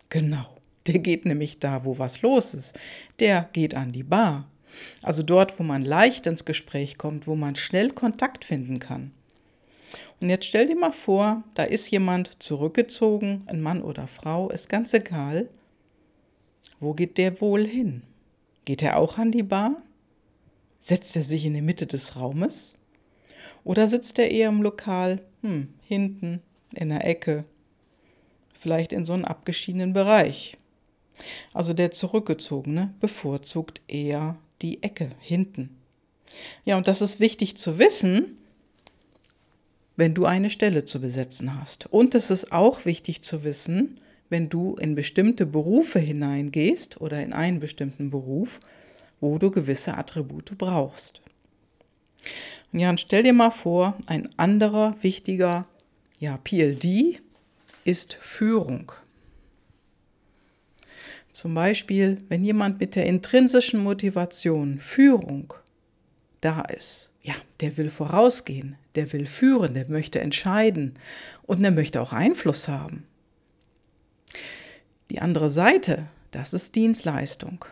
Genau, 0.08 0.61
der 0.86 0.98
geht 0.98 1.24
nämlich 1.24 1.58
da, 1.58 1.84
wo 1.84 1.98
was 1.98 2.22
los 2.22 2.54
ist. 2.54 2.78
Der 3.20 3.48
geht 3.52 3.74
an 3.74 3.92
die 3.92 4.02
Bar. 4.02 4.48
Also 5.02 5.22
dort, 5.22 5.58
wo 5.58 5.62
man 5.62 5.84
leicht 5.84 6.26
ins 6.26 6.44
Gespräch 6.44 6.98
kommt, 6.98 7.26
wo 7.26 7.34
man 7.34 7.56
schnell 7.56 7.90
Kontakt 7.90 8.44
finden 8.44 8.78
kann. 8.78 9.12
Und 10.20 10.30
jetzt 10.30 10.46
stell 10.46 10.66
dir 10.66 10.76
mal 10.76 10.92
vor, 10.92 11.42
da 11.54 11.64
ist 11.64 11.90
jemand 11.90 12.42
zurückgezogen, 12.42 13.42
ein 13.46 13.60
Mann 13.60 13.82
oder 13.82 14.06
Frau, 14.06 14.50
ist 14.50 14.68
ganz 14.68 14.94
egal. 14.94 15.48
Wo 16.80 16.94
geht 16.94 17.18
der 17.18 17.40
wohl 17.40 17.66
hin? 17.66 18.02
Geht 18.64 18.82
er 18.82 18.98
auch 18.98 19.18
an 19.18 19.32
die 19.32 19.42
Bar? 19.42 19.82
Setzt 20.80 21.16
er 21.16 21.22
sich 21.22 21.44
in 21.44 21.54
die 21.54 21.60
Mitte 21.60 21.86
des 21.86 22.16
Raumes? 22.16 22.74
Oder 23.64 23.88
sitzt 23.88 24.18
er 24.18 24.30
eher 24.30 24.48
im 24.48 24.62
Lokal, 24.62 25.20
hm, 25.42 25.74
hinten, 25.82 26.40
in 26.72 26.88
der 26.88 27.06
Ecke, 27.06 27.44
vielleicht 28.52 28.92
in 28.92 29.04
so 29.04 29.12
einem 29.12 29.24
abgeschiedenen 29.24 29.92
Bereich? 29.92 30.56
Also 31.52 31.72
der 31.72 31.90
Zurückgezogene 31.90 32.94
bevorzugt 33.00 33.80
eher 33.88 34.36
die 34.60 34.82
Ecke 34.82 35.10
hinten. 35.20 35.76
Ja, 36.64 36.76
und 36.76 36.88
das 36.88 37.02
ist 37.02 37.20
wichtig 37.20 37.56
zu 37.56 37.78
wissen, 37.78 38.38
wenn 39.96 40.14
du 40.14 40.24
eine 40.24 40.50
Stelle 40.50 40.84
zu 40.84 41.00
besetzen 41.00 41.60
hast. 41.60 41.86
Und 41.86 42.14
es 42.14 42.30
ist 42.30 42.52
auch 42.52 42.84
wichtig 42.84 43.22
zu 43.22 43.44
wissen, 43.44 44.00
wenn 44.30 44.48
du 44.48 44.76
in 44.76 44.94
bestimmte 44.94 45.44
Berufe 45.44 45.98
hineingehst 45.98 47.00
oder 47.00 47.22
in 47.22 47.32
einen 47.32 47.60
bestimmten 47.60 48.10
Beruf, 48.10 48.60
wo 49.20 49.38
du 49.38 49.50
gewisse 49.50 49.96
Attribute 49.96 50.56
brauchst. 50.56 51.20
Und 52.72 52.98
stell 52.98 53.22
dir 53.22 53.34
mal 53.34 53.50
vor, 53.50 53.96
ein 54.06 54.30
anderer 54.38 54.96
wichtiger 55.02 55.66
ja, 56.18 56.38
PLD 56.38 57.20
ist 57.84 58.14
Führung. 58.14 58.92
Zum 61.32 61.54
Beispiel, 61.54 62.18
wenn 62.28 62.44
jemand 62.44 62.78
mit 62.78 62.94
der 62.94 63.06
intrinsischen 63.06 63.82
Motivation 63.82 64.78
Führung 64.78 65.54
da 66.40 66.62
ist, 66.62 67.10
ja, 67.22 67.34
der 67.60 67.76
will 67.76 67.90
vorausgehen, 67.90 68.76
der 68.94 69.12
will 69.12 69.26
führen, 69.26 69.74
der 69.74 69.88
möchte 69.88 70.20
entscheiden 70.20 70.98
und 71.42 71.62
der 71.62 71.70
möchte 71.70 72.00
auch 72.00 72.12
Einfluss 72.12 72.68
haben. 72.68 73.04
Die 75.10 75.20
andere 75.20 75.50
Seite, 75.50 76.06
das 76.30 76.52
ist 76.52 76.74
Dienstleistung. 76.74 77.64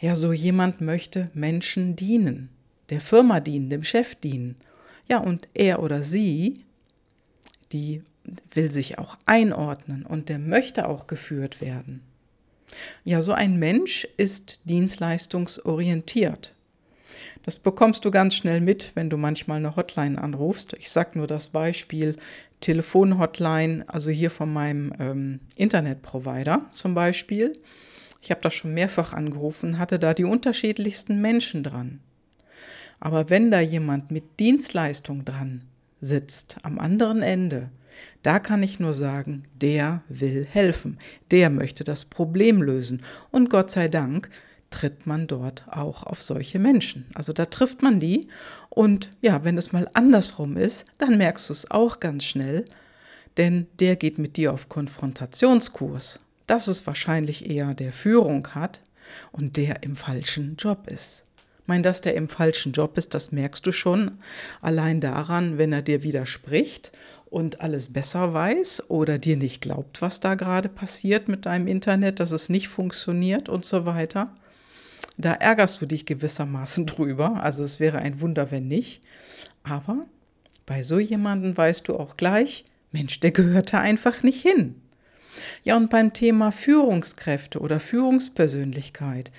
Ja, 0.00 0.14
so 0.14 0.32
jemand 0.32 0.80
möchte 0.80 1.30
Menschen 1.34 1.96
dienen 1.96 2.50
der 2.90 3.00
Firma 3.00 3.40
dienen, 3.40 3.70
dem 3.70 3.84
Chef 3.84 4.14
dienen. 4.14 4.56
Ja, 5.08 5.18
und 5.18 5.48
er 5.54 5.82
oder 5.82 6.02
sie, 6.02 6.64
die 7.72 8.02
will 8.52 8.70
sich 8.70 8.98
auch 8.98 9.18
einordnen 9.26 10.04
und 10.04 10.28
der 10.28 10.38
möchte 10.38 10.88
auch 10.88 11.06
geführt 11.06 11.60
werden. 11.60 12.02
Ja, 13.04 13.22
so 13.22 13.32
ein 13.32 13.58
Mensch 13.58 14.06
ist 14.16 14.60
dienstleistungsorientiert. 14.64 16.54
Das 17.42 17.58
bekommst 17.58 18.04
du 18.04 18.10
ganz 18.10 18.34
schnell 18.34 18.60
mit, 18.60 18.92
wenn 18.94 19.08
du 19.08 19.16
manchmal 19.16 19.58
eine 19.58 19.76
Hotline 19.76 20.20
anrufst. 20.20 20.74
Ich 20.78 20.90
sage 20.90 21.18
nur 21.18 21.26
das 21.26 21.48
Beispiel 21.48 22.16
Telefonhotline, 22.60 23.84
also 23.88 24.10
hier 24.10 24.30
von 24.30 24.52
meinem 24.52 24.92
ähm, 24.98 25.40
Internetprovider 25.56 26.66
zum 26.70 26.94
Beispiel. 26.94 27.52
Ich 28.20 28.30
habe 28.30 28.40
das 28.42 28.54
schon 28.54 28.74
mehrfach 28.74 29.12
angerufen, 29.12 29.78
hatte 29.78 29.98
da 29.98 30.12
die 30.12 30.24
unterschiedlichsten 30.24 31.20
Menschen 31.20 31.62
dran. 31.62 32.00
Aber 33.00 33.30
wenn 33.30 33.50
da 33.50 33.60
jemand 33.60 34.10
mit 34.10 34.40
Dienstleistung 34.40 35.24
dran 35.24 35.62
sitzt, 36.00 36.56
am 36.62 36.78
anderen 36.78 37.22
Ende, 37.22 37.70
da 38.22 38.38
kann 38.38 38.62
ich 38.62 38.80
nur 38.80 38.94
sagen, 38.94 39.44
der 39.54 40.02
will 40.08 40.44
helfen, 40.44 40.98
der 41.30 41.50
möchte 41.50 41.84
das 41.84 42.04
Problem 42.04 42.62
lösen. 42.62 43.02
Und 43.30 43.50
Gott 43.50 43.70
sei 43.70 43.88
Dank 43.88 44.28
tritt 44.70 45.06
man 45.06 45.26
dort 45.26 45.64
auch 45.70 46.02
auf 46.02 46.20
solche 46.20 46.58
Menschen. 46.58 47.06
Also 47.14 47.32
da 47.32 47.46
trifft 47.46 47.82
man 47.82 48.00
die 48.00 48.28
und 48.68 49.10
ja, 49.22 49.44
wenn 49.44 49.56
es 49.56 49.72
mal 49.72 49.88
andersrum 49.94 50.56
ist, 50.56 50.84
dann 50.98 51.16
merkst 51.16 51.48
du 51.48 51.52
es 51.52 51.70
auch 51.70 52.00
ganz 52.00 52.24
schnell, 52.24 52.64
denn 53.38 53.66
der 53.80 53.96
geht 53.96 54.18
mit 54.18 54.36
dir 54.36 54.52
auf 54.52 54.68
Konfrontationskurs. 54.68 56.20
dass 56.48 56.66
es 56.66 56.86
wahrscheinlich 56.86 57.48
eher 57.48 57.74
der 57.74 57.92
Führung 57.92 58.48
hat 58.54 58.80
und 59.32 59.56
der 59.56 59.82
im 59.82 59.94
falschen 59.94 60.56
Job 60.56 60.88
ist. 60.88 61.24
Ich 61.60 61.68
meine, 61.68 61.82
dass 61.82 62.00
der 62.00 62.14
im 62.14 62.28
falschen 62.28 62.72
Job 62.72 62.96
ist, 62.96 63.12
das 63.14 63.30
merkst 63.30 63.64
du 63.66 63.72
schon 63.72 64.18
allein 64.62 65.00
daran, 65.00 65.58
wenn 65.58 65.72
er 65.72 65.82
dir 65.82 66.02
widerspricht 66.02 66.90
und 67.30 67.60
alles 67.60 67.92
besser 67.92 68.32
weiß 68.32 68.84
oder 68.88 69.18
dir 69.18 69.36
nicht 69.36 69.60
glaubt, 69.60 70.00
was 70.00 70.20
da 70.20 70.34
gerade 70.34 70.68
passiert 70.68 71.28
mit 71.28 71.46
deinem 71.46 71.66
Internet, 71.66 72.20
dass 72.20 72.32
es 72.32 72.48
nicht 72.48 72.68
funktioniert 72.68 73.48
und 73.48 73.64
so 73.64 73.84
weiter. 73.84 74.34
Da 75.16 75.32
ärgerst 75.32 75.80
du 75.80 75.86
dich 75.86 76.06
gewissermaßen 76.06 76.86
drüber. 76.86 77.42
Also 77.42 77.64
es 77.64 77.80
wäre 77.80 77.98
ein 77.98 78.20
Wunder, 78.20 78.50
wenn 78.50 78.68
nicht. 78.68 79.02
Aber 79.62 80.06
bei 80.66 80.82
so 80.82 80.98
jemandem 80.98 81.56
weißt 81.56 81.88
du 81.88 81.96
auch 81.96 82.16
gleich, 82.16 82.64
Mensch, 82.92 83.20
der 83.20 83.32
gehörte 83.32 83.78
einfach 83.78 84.22
nicht 84.22 84.40
hin. 84.40 84.76
Ja, 85.62 85.76
und 85.76 85.90
beim 85.90 86.12
Thema 86.12 86.50
Führungskräfte 86.50 87.60
oder 87.60 87.78
Führungspersönlichkeit, 87.78 89.30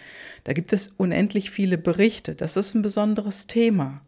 da 0.45 0.53
gibt 0.53 0.71
es 0.71 0.93
unendlich 0.95 1.51
viele 1.51 1.77
Berichte. 1.77 2.35
Das 2.35 2.55
ist 2.55 2.73
ein 2.73 2.81
besonderes 2.81 3.47
Thema. 3.47 4.01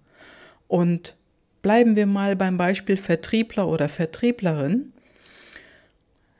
Und 0.67 1.17
bleiben 1.61 1.95
wir 1.95 2.05
mal 2.05 2.35
beim 2.35 2.57
Beispiel 2.57 2.97
Vertriebler 2.97 3.67
oder 3.67 3.89
Vertrieblerin. 3.89 4.93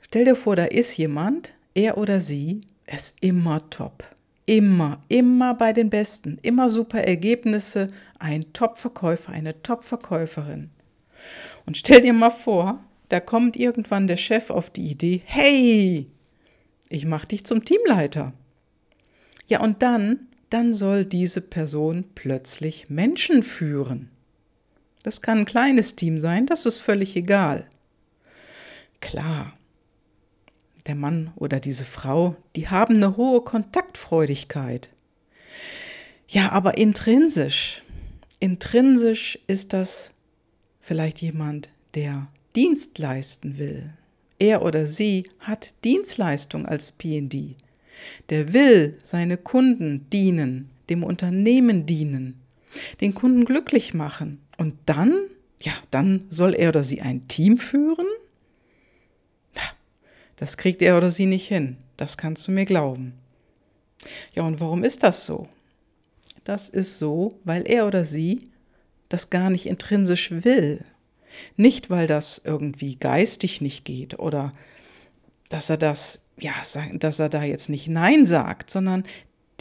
Stell 0.02 0.26
dir 0.26 0.36
vor, 0.36 0.56
da 0.56 0.66
ist 0.66 0.98
jemand, 0.98 1.54
er 1.74 1.98
oder 1.98 2.22
sie 2.22 2.62
ist 2.86 3.18
immer 3.22 3.70
top. 3.70 4.04
Immer, 4.46 5.02
immer 5.08 5.54
bei 5.54 5.72
den 5.72 5.90
Besten, 5.90 6.38
immer 6.42 6.70
super 6.70 7.02
Ergebnisse, 7.02 7.88
ein 8.20 8.52
Top-Verkäufer, 8.54 9.32
eine 9.32 9.62
Top-Verkäuferin. 9.62 10.70
Und 11.66 11.78
stell 11.78 12.02
dir 12.02 12.14
mal 12.14 12.32
vor, 12.32 12.84
da 13.10 13.20
kommt 13.20 13.56
irgendwann 13.56 14.08
der 14.08 14.18
Chef 14.18 14.50
auf 14.50 14.70
die 14.70 14.90
Idee, 14.90 15.22
hey, 15.26 16.08
ich 16.90 17.06
mach 17.06 17.26
dich 17.26 17.46
zum 17.46 17.64
Teamleiter. 17.64 18.34
Ja, 19.48 19.62
und 19.62 19.82
dann, 19.82 20.28
dann 20.50 20.74
soll 20.74 21.06
diese 21.06 21.42
Person 21.42 22.06
plötzlich 22.16 22.90
Menschen 22.90 23.44
führen. 23.44 24.10
Das 25.04 25.22
kann 25.22 25.40
ein 25.40 25.46
kleines 25.46 25.96
Team 25.96 26.20
sein, 26.20 26.46
das 26.46 26.66
ist 26.66 26.78
völlig 26.80 27.16
egal. 27.16 27.68
Klar, 29.00 29.54
der 30.86 30.96
Mann 30.96 31.32
oder 31.36 31.60
diese 31.60 31.86
Frau, 31.86 32.36
die 32.56 32.70
haben 32.70 32.98
eine 32.98 33.18
hohe 33.18 33.42
Kontaktfreudigkeit. 33.42 34.90
Ja, 36.28 36.52
aber 36.52 36.78
intrinsisch, 36.78 37.82
intrinsisch 38.40 39.38
ist 39.48 39.74
das 39.74 40.12
vielleicht 40.80 41.22
jemand, 41.22 41.70
der 41.94 42.28
Dienst 42.56 43.00
leisten 43.00 43.58
will. 43.58 43.92
Er 44.40 44.64
oder 44.64 44.88
sie 44.88 45.30
hat 45.40 45.74
Dienstleistung 45.84 46.66
als 46.66 46.92
PND. 46.92 47.56
Der 48.30 48.54
will 48.54 48.98
seine 49.04 49.38
Kunden 49.38 50.10
dienen, 50.10 50.70
dem 50.90 51.04
Unternehmen 51.04 51.86
dienen, 51.86 52.42
den 53.02 53.14
Kunden 53.14 53.46
glücklich 53.46 53.94
machen. 53.94 54.40
Und 54.62 54.78
dann, 54.86 55.24
ja, 55.60 55.72
dann 55.90 56.28
soll 56.30 56.54
er 56.54 56.70
oder 56.70 56.84
sie 56.84 57.02
ein 57.02 57.28
Team 57.28 57.58
führen? 57.58 58.06
Das 60.36 60.56
kriegt 60.56 60.84
er 60.84 60.98
oder 60.98 61.10
sie 61.10 61.26
nicht 61.26 61.48
hin. 61.48 61.78
Das 61.98 62.16
kannst 62.16 62.48
du 62.48 62.52
mir 62.52 62.66
glauben. 62.66 63.14
Ja, 64.34 64.44
und 64.44 64.60
warum 64.60 64.84
ist 64.84 65.02
das 65.02 65.26
so? 65.26 65.48
Das 66.44 66.70
ist 66.70 67.00
so, 67.00 67.40
weil 67.44 67.64
er 67.68 67.88
oder 67.88 68.06
sie 68.06 68.52
das 69.10 69.32
gar 69.32 69.50
nicht 69.50 69.66
intrinsisch 69.66 70.30
will. 70.30 70.84
Nicht, 71.58 71.90
weil 71.90 72.06
das 72.06 72.40
irgendwie 72.46 72.98
geistig 72.98 73.62
nicht 73.62 73.84
geht 73.84 74.20
oder 74.20 74.52
dass 75.50 75.72
er 75.72 75.78
das, 75.78 76.22
ja, 76.40 76.54
dass 76.94 77.20
er 77.20 77.30
da 77.30 77.42
jetzt 77.42 77.68
nicht 77.68 77.88
Nein 77.88 78.28
sagt, 78.28 78.70
sondern 78.70 79.06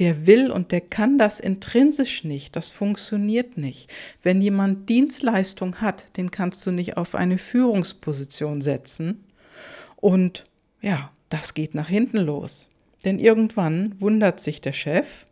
der 0.01 0.27
will 0.27 0.51
und 0.51 0.73
der 0.73 0.81
kann 0.81 1.19
das 1.19 1.39
intrinsisch 1.41 2.25
nicht. 2.25 2.57
Das 2.57 2.71
funktioniert 2.71 3.57
nicht. 3.57 3.93
Wenn 4.23 4.41
jemand 4.41 4.89
Dienstleistung 4.89 5.77
hat, 5.77 6.17
den 6.17 6.31
kannst 6.31 6.67
du 6.67 6.71
nicht 6.71 6.97
auf 6.97 7.15
eine 7.15 7.39
Führungsposition 7.39 8.63
setzen 8.63 9.25
und 9.97 10.45
ja, 10.81 11.13
das 11.29 11.55
geht 11.55 11.75
nach 11.75 11.89
hinten 11.89 12.19
los. 12.19 12.69
Denn 13.05 13.19
irgendwann 13.19 13.95
wundert 14.01 14.41
sich 14.41 14.61
der 14.61 14.73
Chef, 14.73 15.27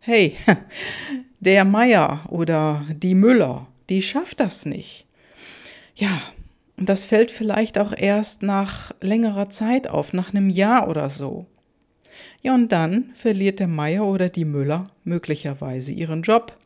hey, 0.00 0.34
der 1.40 1.64
Meier 1.64 2.24
oder 2.28 2.86
die 2.90 3.14
Müller, 3.14 3.66
die 3.88 4.02
schafft 4.02 4.40
das 4.40 4.66
nicht. 4.66 5.06
Ja, 5.94 6.22
und 6.76 6.88
das 6.88 7.04
fällt 7.04 7.30
vielleicht 7.30 7.78
auch 7.78 7.92
erst 7.96 8.42
nach 8.42 8.92
längerer 9.00 9.50
Zeit 9.50 9.88
auf, 9.88 10.12
nach 10.12 10.30
einem 10.30 10.50
Jahr 10.50 10.88
oder 10.88 11.10
so. 11.10 11.46
Ja, 12.42 12.54
und 12.54 12.70
dann 12.72 13.10
verliert 13.14 13.60
der 13.60 13.68
Meier 13.68 14.04
oder 14.04 14.28
die 14.28 14.44
Müller 14.44 14.84
möglicherweise 15.04 15.92
ihren 15.92 16.22
Job 16.22 16.56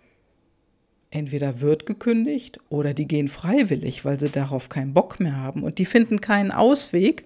entweder 1.10 1.60
wird 1.60 1.86
gekündigt 1.86 2.60
oder 2.68 2.94
die 2.94 3.08
gehen 3.08 3.28
freiwillig, 3.28 4.04
weil 4.04 4.18
sie 4.18 4.30
darauf 4.30 4.68
keinen 4.68 4.94
Bock 4.94 5.20
mehr 5.20 5.36
haben. 5.36 5.62
Und 5.62 5.78
die 5.78 5.84
finden 5.84 6.20
keinen 6.20 6.52
Ausweg, 6.52 7.24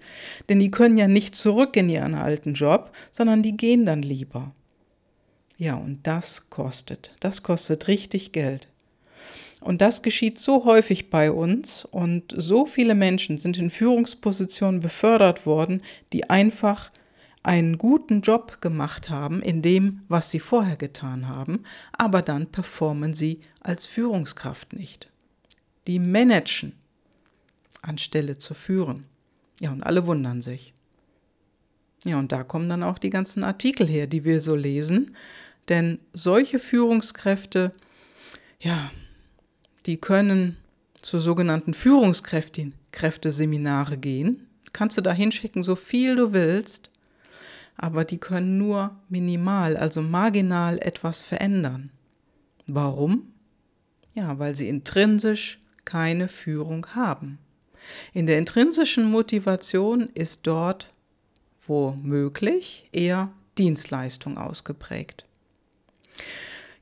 denn 0.49 0.59
die 0.59 0.71
können 0.71 0.97
ja 0.97 1.07
nicht 1.07 1.35
zurück 1.35 1.77
in 1.77 1.89
ihren 1.89 2.15
alten 2.15 2.53
Job, 2.53 2.91
sondern 3.11 3.43
die 3.43 3.55
gehen 3.55 3.85
dann 3.85 4.01
lieber. 4.01 4.53
Ja, 5.57 5.75
und 5.75 5.99
das 6.03 6.49
kostet. 6.49 7.13
Das 7.19 7.43
kostet 7.43 7.87
richtig 7.87 8.31
Geld. 8.31 8.67
Und 9.61 9.81
das 9.81 10.01
geschieht 10.01 10.37
so 10.37 10.65
häufig 10.65 11.09
bei 11.09 11.31
uns 11.31 11.85
und 11.85 12.33
so 12.35 12.65
viele 12.65 12.93
Menschen 12.93 13.37
sind 13.37 13.57
in 13.57 13.69
Führungspositionen 13.69 14.79
befördert 14.79 15.45
worden, 15.45 15.81
die 16.11 16.29
einfach 16.29 16.91
einen 17.45 17.77
guten 17.77 18.21
Job 18.21 18.59
gemacht 18.59 19.09
haben 19.09 19.41
in 19.41 19.61
dem, 19.61 20.01
was 20.07 20.31
sie 20.31 20.39
vorher 20.39 20.77
getan 20.77 21.27
haben, 21.27 21.61
aber 21.93 22.23
dann 22.23 22.47
performen 22.47 23.13
sie 23.13 23.41
als 23.59 23.85
Führungskraft 23.85 24.73
nicht. 24.73 25.11
Die 25.85 25.99
managen 25.99 26.73
anstelle 27.83 28.39
zu 28.39 28.55
führen. 28.55 29.05
Ja, 29.61 29.71
und 29.71 29.83
alle 29.83 30.07
wundern 30.07 30.41
sich. 30.41 30.73
Ja, 32.03 32.17
und 32.17 32.31
da 32.31 32.43
kommen 32.43 32.67
dann 32.67 32.81
auch 32.81 32.97
die 32.97 33.11
ganzen 33.11 33.43
Artikel 33.43 33.87
her, 33.87 34.07
die 34.07 34.25
wir 34.25 34.41
so 34.41 34.55
lesen, 34.55 35.15
denn 35.69 35.99
solche 36.13 36.57
Führungskräfte, 36.57 37.73
ja, 38.59 38.89
die 39.85 39.97
können 39.97 40.57
zu 40.99 41.19
sogenannten 41.19 41.75
Führungskräfteseminare 41.75 43.97
gehen. 43.97 44.47
Kannst 44.73 44.97
du 44.97 45.01
da 45.01 45.13
hinschicken, 45.13 45.61
so 45.61 45.75
viel 45.75 46.15
du 46.15 46.33
willst 46.33 46.89
aber 47.77 48.05
die 48.05 48.17
können 48.17 48.57
nur 48.57 48.95
minimal, 49.09 49.77
also 49.77 50.01
marginal 50.01 50.79
etwas 50.79 51.23
verändern. 51.23 51.91
Warum? 52.67 53.33
Ja, 54.13 54.39
weil 54.39 54.55
sie 54.55 54.69
intrinsisch 54.69 55.59
keine 55.83 56.27
Führung 56.27 56.87
haben. 56.95 57.37
In 58.13 58.25
der 58.25 58.39
intrinsischen 58.39 59.09
Motivation 59.09 60.09
ist 60.13 60.41
dort, 60.43 60.91
wo 61.67 61.91
möglich, 62.01 62.89
eher 62.91 63.31
Dienstleistung 63.57 64.37
ausgeprägt. 64.37 65.25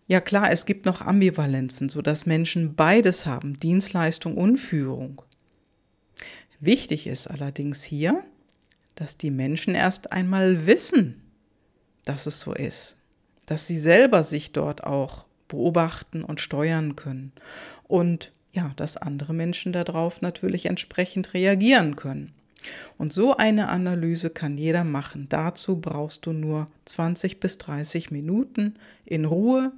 Ja 0.08 0.22
klar, 0.22 0.52
es 0.52 0.66
gibt 0.66 0.86
noch 0.86 1.02
Ambivalenzen, 1.02 1.90
sodass 1.90 2.26
Menschen 2.26 2.76
beides 2.76 3.26
haben, 3.26 3.60
Dienstleistung 3.60 4.38
und 4.38 4.58
Führung. 4.58 5.22
Wichtig 6.60 7.08
ist 7.08 7.28
allerdings 7.28 7.84
hier, 7.84 8.24
dass 8.96 9.18
die 9.18 9.32
Menschen 9.32 9.76
erst 9.76 10.12
einmal 10.12 10.66
wissen, 10.66 11.22
dass 12.06 12.26
es 12.26 12.40
so 12.40 12.54
ist, 12.54 12.98
dass 13.46 13.68
sie 13.68 13.80
selber 13.80 14.24
sich 14.24 14.52
dort 14.52 14.84
auch 14.84 15.26
beobachten 15.48 16.24
und 16.24 16.40
steuern 16.40 16.96
können 16.96 17.32
und 17.88 18.32
ja, 18.54 18.72
dass 18.76 18.98
andere 18.98 19.34
Menschen 19.34 19.74
darauf 19.74 20.22
natürlich 20.22 20.68
entsprechend 20.68 21.34
reagieren 21.34 21.96
können. 21.96 22.32
Und 22.98 23.12
so 23.12 23.36
eine 23.36 23.70
Analyse 23.70 24.30
kann 24.30 24.58
jeder 24.58 24.84
machen. 24.84 25.28
Dazu 25.30 25.82
brauchst 25.82 26.26
du 26.26 26.34
nur 26.34 26.68
20 26.86 27.40
bis 27.40 27.58
30 27.58 28.12
Minuten 28.12 28.76
in 29.06 29.26
Ruhe 29.26 29.74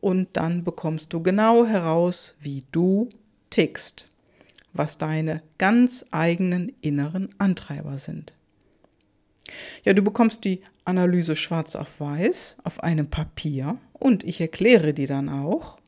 und 0.00 0.28
dann 0.32 0.64
bekommst 0.64 1.12
du 1.12 1.22
genau 1.22 1.66
heraus, 1.66 2.34
wie 2.40 2.64
du 2.72 3.10
tickst, 3.50 4.08
was 4.72 4.98
deine 4.98 5.42
ganz 5.58 6.06
eigenen 6.10 6.72
inneren 6.80 7.28
Antreiber 7.38 7.98
sind. 7.98 8.32
Ja, 9.84 9.92
du 9.92 10.02
bekommst 10.02 10.44
die 10.44 10.60
Analyse 10.84 11.36
schwarz 11.36 11.76
auf 11.76 12.00
weiß 12.00 12.58
auf 12.64 12.82
einem 12.82 13.08
Papier 13.08 13.78
und 13.92 14.24
ich 14.24 14.40
erkläre 14.40 14.94
dir 14.94 15.06
dann 15.06 15.28
auch, 15.28 15.78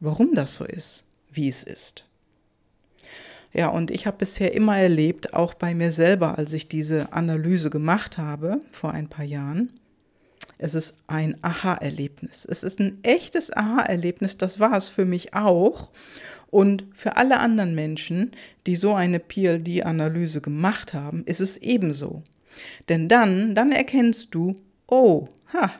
warum 0.00 0.34
das 0.34 0.54
so 0.54 0.64
ist, 0.64 1.06
wie 1.30 1.48
es 1.48 1.62
ist. 1.62 2.04
Ja, 3.52 3.68
und 3.68 3.92
ich 3.92 4.06
habe 4.06 4.18
bisher 4.18 4.52
immer 4.52 4.76
erlebt, 4.76 5.32
auch 5.32 5.54
bei 5.54 5.74
mir 5.74 5.92
selber, 5.92 6.38
als 6.38 6.52
ich 6.52 6.68
diese 6.68 7.12
Analyse 7.12 7.70
gemacht 7.70 8.18
habe 8.18 8.60
vor 8.70 8.90
ein 8.90 9.08
paar 9.08 9.24
Jahren, 9.24 9.70
es 10.58 10.74
ist 10.74 10.98
ein 11.06 11.36
Aha-Erlebnis. 11.42 12.44
Es 12.44 12.62
ist 12.62 12.80
ein 12.80 12.98
echtes 13.02 13.54
Aha-Erlebnis, 13.54 14.38
das 14.38 14.60
war 14.60 14.76
es 14.76 14.88
für 14.88 15.04
mich 15.04 15.34
auch. 15.34 15.90
Und 16.50 16.84
für 16.92 17.16
alle 17.16 17.38
anderen 17.38 17.74
Menschen, 17.74 18.32
die 18.66 18.76
so 18.76 18.94
eine 18.94 19.18
PLD-Analyse 19.18 20.40
gemacht 20.40 20.94
haben, 20.94 21.24
ist 21.26 21.40
es 21.40 21.56
ebenso. 21.58 22.22
Denn 22.88 23.08
dann, 23.08 23.54
dann 23.54 23.72
erkennst 23.72 24.34
du, 24.34 24.54
oh, 24.86 25.28
ha, 25.52 25.72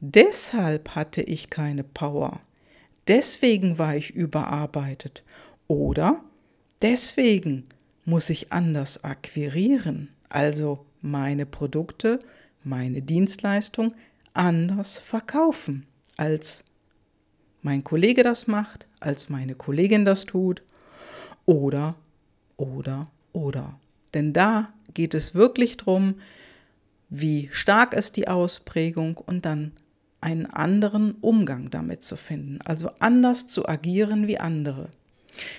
deshalb 0.00 0.94
hatte 0.94 1.22
ich 1.22 1.50
keine 1.50 1.84
Power. 1.84 2.40
Deswegen 3.08 3.78
war 3.78 3.96
ich 3.96 4.10
überarbeitet. 4.10 5.22
Oder 5.68 6.22
deswegen 6.82 7.66
muss 8.04 8.30
ich 8.30 8.52
anders 8.52 9.04
akquirieren, 9.04 10.10
also 10.28 10.86
meine 11.02 11.46
Produkte, 11.46 12.18
meine 12.62 13.02
Dienstleistung 13.02 13.94
anders 14.32 14.98
verkaufen, 14.98 15.86
als 16.16 16.64
mein 17.62 17.82
Kollege 17.84 18.22
das 18.22 18.46
macht, 18.46 18.86
als 19.00 19.28
meine 19.28 19.54
Kollegin 19.54 20.04
das 20.04 20.24
tut. 20.24 20.62
Oder, 21.46 21.96
oder, 22.56 23.08
oder. 23.32 23.78
Denn 24.16 24.32
da 24.32 24.72
geht 24.94 25.12
es 25.12 25.34
wirklich 25.34 25.76
darum, 25.76 26.14
wie 27.10 27.50
stark 27.52 27.92
ist 27.92 28.16
die 28.16 28.28
Ausprägung 28.28 29.18
und 29.18 29.44
dann 29.44 29.72
einen 30.22 30.46
anderen 30.46 31.16
Umgang 31.20 31.68
damit 31.68 32.02
zu 32.02 32.16
finden, 32.16 32.60
also 32.64 32.90
anders 32.98 33.46
zu 33.46 33.68
agieren 33.68 34.26
wie 34.26 34.38
andere. 34.38 34.88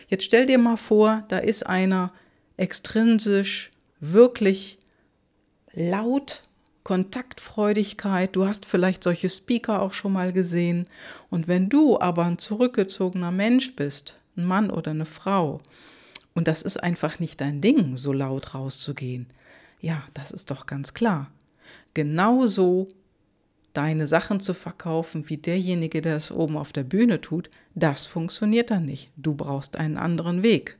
Jetzt 0.07 0.23
stell 0.23 0.47
dir 0.47 0.57
mal 0.57 0.75
vor, 0.75 1.23
da 1.27 1.37
ist 1.37 1.67
einer 1.67 2.11
extrinsisch 2.57 3.69
wirklich 3.99 4.79
laut, 5.73 6.41
Kontaktfreudigkeit, 6.83 8.35
du 8.35 8.47
hast 8.47 8.65
vielleicht 8.65 9.03
solche 9.03 9.29
Speaker 9.29 9.83
auch 9.83 9.93
schon 9.93 10.13
mal 10.13 10.33
gesehen, 10.33 10.87
und 11.29 11.47
wenn 11.47 11.69
du 11.69 11.99
aber 11.99 12.25
ein 12.25 12.39
zurückgezogener 12.39 13.31
Mensch 13.31 13.75
bist, 13.75 14.17
ein 14.35 14.45
Mann 14.45 14.71
oder 14.71 14.89
eine 14.89 15.05
Frau, 15.05 15.61
und 16.37 16.47
das 16.47 16.61
ist 16.61 16.83
einfach 16.83 17.17
nicht 17.17 17.41
dein 17.41 17.61
Ding, 17.61 17.97
so 17.97 18.13
laut 18.13 18.53
rauszugehen, 18.53 19.25
ja, 19.81 20.03
das 20.13 20.29
ist 20.29 20.51
doch 20.51 20.67
ganz 20.67 20.93
klar. 20.93 21.31
Genauso 21.95 22.89
deine 23.73 24.05
Sachen 24.05 24.39
zu 24.39 24.53
verkaufen 24.53 25.27
wie 25.29 25.37
derjenige, 25.37 25.99
der 25.99 26.15
es 26.15 26.31
oben 26.31 26.55
auf 26.55 26.71
der 26.73 26.83
Bühne 26.83 27.21
tut, 27.21 27.49
das 27.73 28.05
funktioniert 28.05 28.69
dann 28.69 28.85
nicht. 28.85 29.09
Du 29.17 29.33
brauchst 29.33 29.77
einen 29.77 29.97
anderen 29.97 30.43
Weg. 30.43 30.77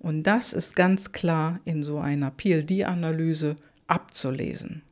Und 0.00 0.24
das 0.24 0.52
ist 0.52 0.74
ganz 0.74 1.12
klar 1.12 1.60
in 1.64 1.84
so 1.84 2.00
einer 2.00 2.32
PLD-Analyse 2.32 3.54
abzulesen. 3.86 4.82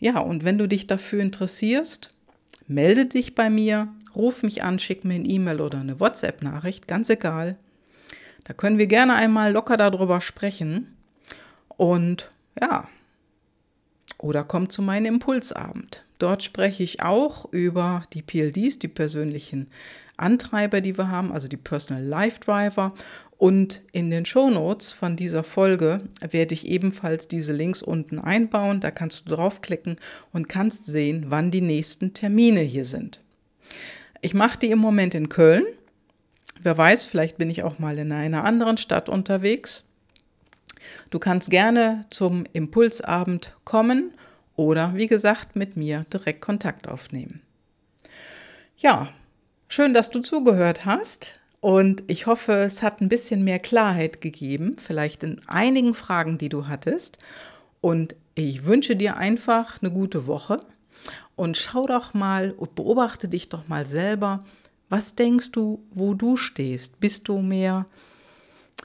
Ja, 0.00 0.20
und 0.20 0.42
wenn 0.42 0.56
du 0.56 0.66
dich 0.68 0.86
dafür 0.86 1.20
interessierst, 1.20 2.14
melde 2.66 3.04
dich 3.04 3.34
bei 3.34 3.50
mir, 3.50 3.88
ruf 4.14 4.42
mich 4.42 4.62
an, 4.62 4.78
schick 4.78 5.04
mir 5.04 5.16
ein 5.16 5.28
E-Mail 5.28 5.60
oder 5.60 5.80
eine 5.80 6.00
WhatsApp-Nachricht, 6.00 6.88
ganz 6.88 7.10
egal. 7.10 7.58
Da 8.44 8.52
können 8.52 8.78
wir 8.78 8.86
gerne 8.86 9.14
einmal 9.14 9.52
locker 9.52 9.76
darüber 9.76 10.20
sprechen. 10.20 10.96
Und 11.68 12.30
ja, 12.60 12.88
oder 14.18 14.44
komm 14.44 14.70
zu 14.70 14.82
meinem 14.82 15.14
Impulsabend. 15.14 16.04
Dort 16.18 16.42
spreche 16.42 16.82
ich 16.82 17.02
auch 17.02 17.52
über 17.52 18.06
die 18.12 18.22
PLDs, 18.22 18.78
die 18.78 18.88
persönlichen 18.88 19.68
Antreiber, 20.16 20.80
die 20.80 20.96
wir 20.96 21.10
haben, 21.10 21.32
also 21.32 21.48
die 21.48 21.56
Personal 21.56 22.02
Life 22.02 22.40
Driver. 22.40 22.94
Und 23.36 23.82
in 23.92 24.10
den 24.10 24.24
Shownotes 24.24 24.92
von 24.92 25.16
dieser 25.16 25.42
Folge 25.42 25.98
werde 26.20 26.54
ich 26.54 26.68
ebenfalls 26.68 27.28
diese 27.28 27.52
Links 27.52 27.82
unten 27.82 28.18
einbauen. 28.18 28.80
Da 28.80 28.90
kannst 28.90 29.26
du 29.26 29.34
draufklicken 29.34 29.96
und 30.32 30.48
kannst 30.48 30.86
sehen, 30.86 31.26
wann 31.28 31.50
die 31.50 31.60
nächsten 31.60 32.14
Termine 32.14 32.60
hier 32.60 32.84
sind. 32.84 33.20
Ich 34.20 34.34
mache 34.34 34.58
die 34.58 34.70
im 34.70 34.78
Moment 34.78 35.14
in 35.14 35.28
Köln. 35.28 35.66
Wer 36.62 36.78
weiß, 36.78 37.04
vielleicht 37.04 37.38
bin 37.38 37.50
ich 37.50 37.62
auch 37.62 37.78
mal 37.78 37.98
in 37.98 38.12
einer 38.12 38.44
anderen 38.44 38.76
Stadt 38.76 39.08
unterwegs. 39.08 39.84
Du 41.10 41.18
kannst 41.18 41.50
gerne 41.50 42.02
zum 42.10 42.44
Impulsabend 42.52 43.56
kommen 43.64 44.12
oder 44.56 44.94
wie 44.94 45.06
gesagt 45.06 45.56
mit 45.56 45.76
mir 45.76 46.04
direkt 46.12 46.40
Kontakt 46.40 46.88
aufnehmen. 46.88 47.42
Ja, 48.76 49.08
schön, 49.68 49.94
dass 49.94 50.10
du 50.10 50.20
zugehört 50.20 50.84
hast 50.84 51.32
und 51.64 52.04
ich 52.08 52.26
hoffe, 52.26 52.52
es 52.52 52.82
hat 52.82 53.00
ein 53.00 53.08
bisschen 53.08 53.42
mehr 53.42 53.58
Klarheit 53.58 54.20
gegeben, 54.20 54.76
vielleicht 54.78 55.22
in 55.22 55.40
einigen 55.46 55.94
Fragen, 55.94 56.36
die 56.36 56.50
du 56.50 56.66
hattest. 56.66 57.16
Und 57.80 58.16
ich 58.34 58.66
wünsche 58.66 58.96
dir 58.96 59.16
einfach 59.16 59.80
eine 59.80 59.90
gute 59.90 60.26
Woche 60.26 60.58
und 61.36 61.56
schau 61.56 61.86
doch 61.86 62.12
mal 62.12 62.50
und 62.50 62.74
beobachte 62.74 63.28
dich 63.28 63.48
doch 63.48 63.66
mal 63.66 63.86
selber. 63.86 64.44
Was 64.96 65.16
denkst 65.16 65.50
du, 65.50 65.84
wo 65.90 66.14
du 66.14 66.36
stehst? 66.36 67.00
Bist 67.00 67.26
du 67.26 67.40
mehr 67.40 67.86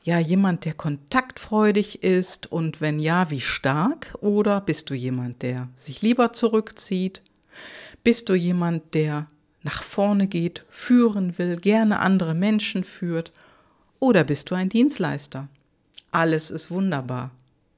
ja 0.02 0.18
jemand, 0.18 0.66
der 0.66 0.74
kontaktfreudig 0.74 2.02
ist 2.02 2.52
und 2.52 2.82
wenn 2.82 2.98
ja, 2.98 3.30
wie 3.30 3.42
stark? 3.42 4.18
Oder 4.20 4.60
bist 4.60 4.90
du 4.90 4.96
jemand, 4.96 5.44
der 5.44 5.70
sich 5.78 6.02
lieber 6.02 6.34
zurückzieht? 6.34 7.22
Bist 8.04 8.28
du 8.28 8.34
jemand, 8.34 8.96
der 8.96 9.28
nach 9.62 9.84
vorne 9.84 10.26
geht, 10.26 10.66
führen 10.72 11.38
will, 11.38 11.58
gerne 11.58 12.00
andere 12.00 12.34
Menschen 12.34 12.84
führt? 12.84 13.32
Oder 14.00 14.24
bist 14.24 14.50
du 14.50 14.56
ein 14.56 14.70
Dienstleister? 14.70 15.48
Alles 16.10 16.50
ist 16.50 16.72
wunderbar. 16.72 17.30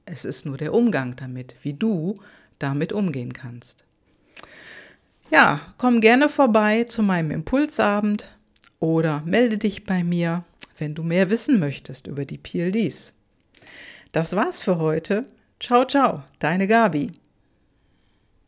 Es 0.06 0.24
ist 0.24 0.46
nur 0.46 0.56
der 0.56 0.72
Umgang 0.72 1.16
damit, 1.16 1.54
wie 1.62 1.74
du 1.74 2.14
damit 2.58 2.94
umgehen 2.94 3.34
kannst. 3.34 3.84
Ja, 5.32 5.60
komm 5.78 6.00
gerne 6.00 6.28
vorbei 6.28 6.84
zu 6.84 7.02
meinem 7.02 7.32
Impulsabend 7.32 8.28
oder 8.78 9.22
melde 9.24 9.58
dich 9.58 9.84
bei 9.84 10.04
mir 10.04 10.44
wenn 10.82 10.94
du 10.96 11.04
mehr 11.04 11.30
wissen 11.30 11.60
möchtest 11.60 12.08
über 12.08 12.24
die 12.24 12.38
PLDs. 12.38 13.14
Das 14.10 14.34
war's 14.34 14.62
für 14.62 14.78
heute. 14.78 15.22
Ciao, 15.60 15.84
ciao, 15.84 16.24
deine 16.40 16.66
Gabi. 16.66 17.12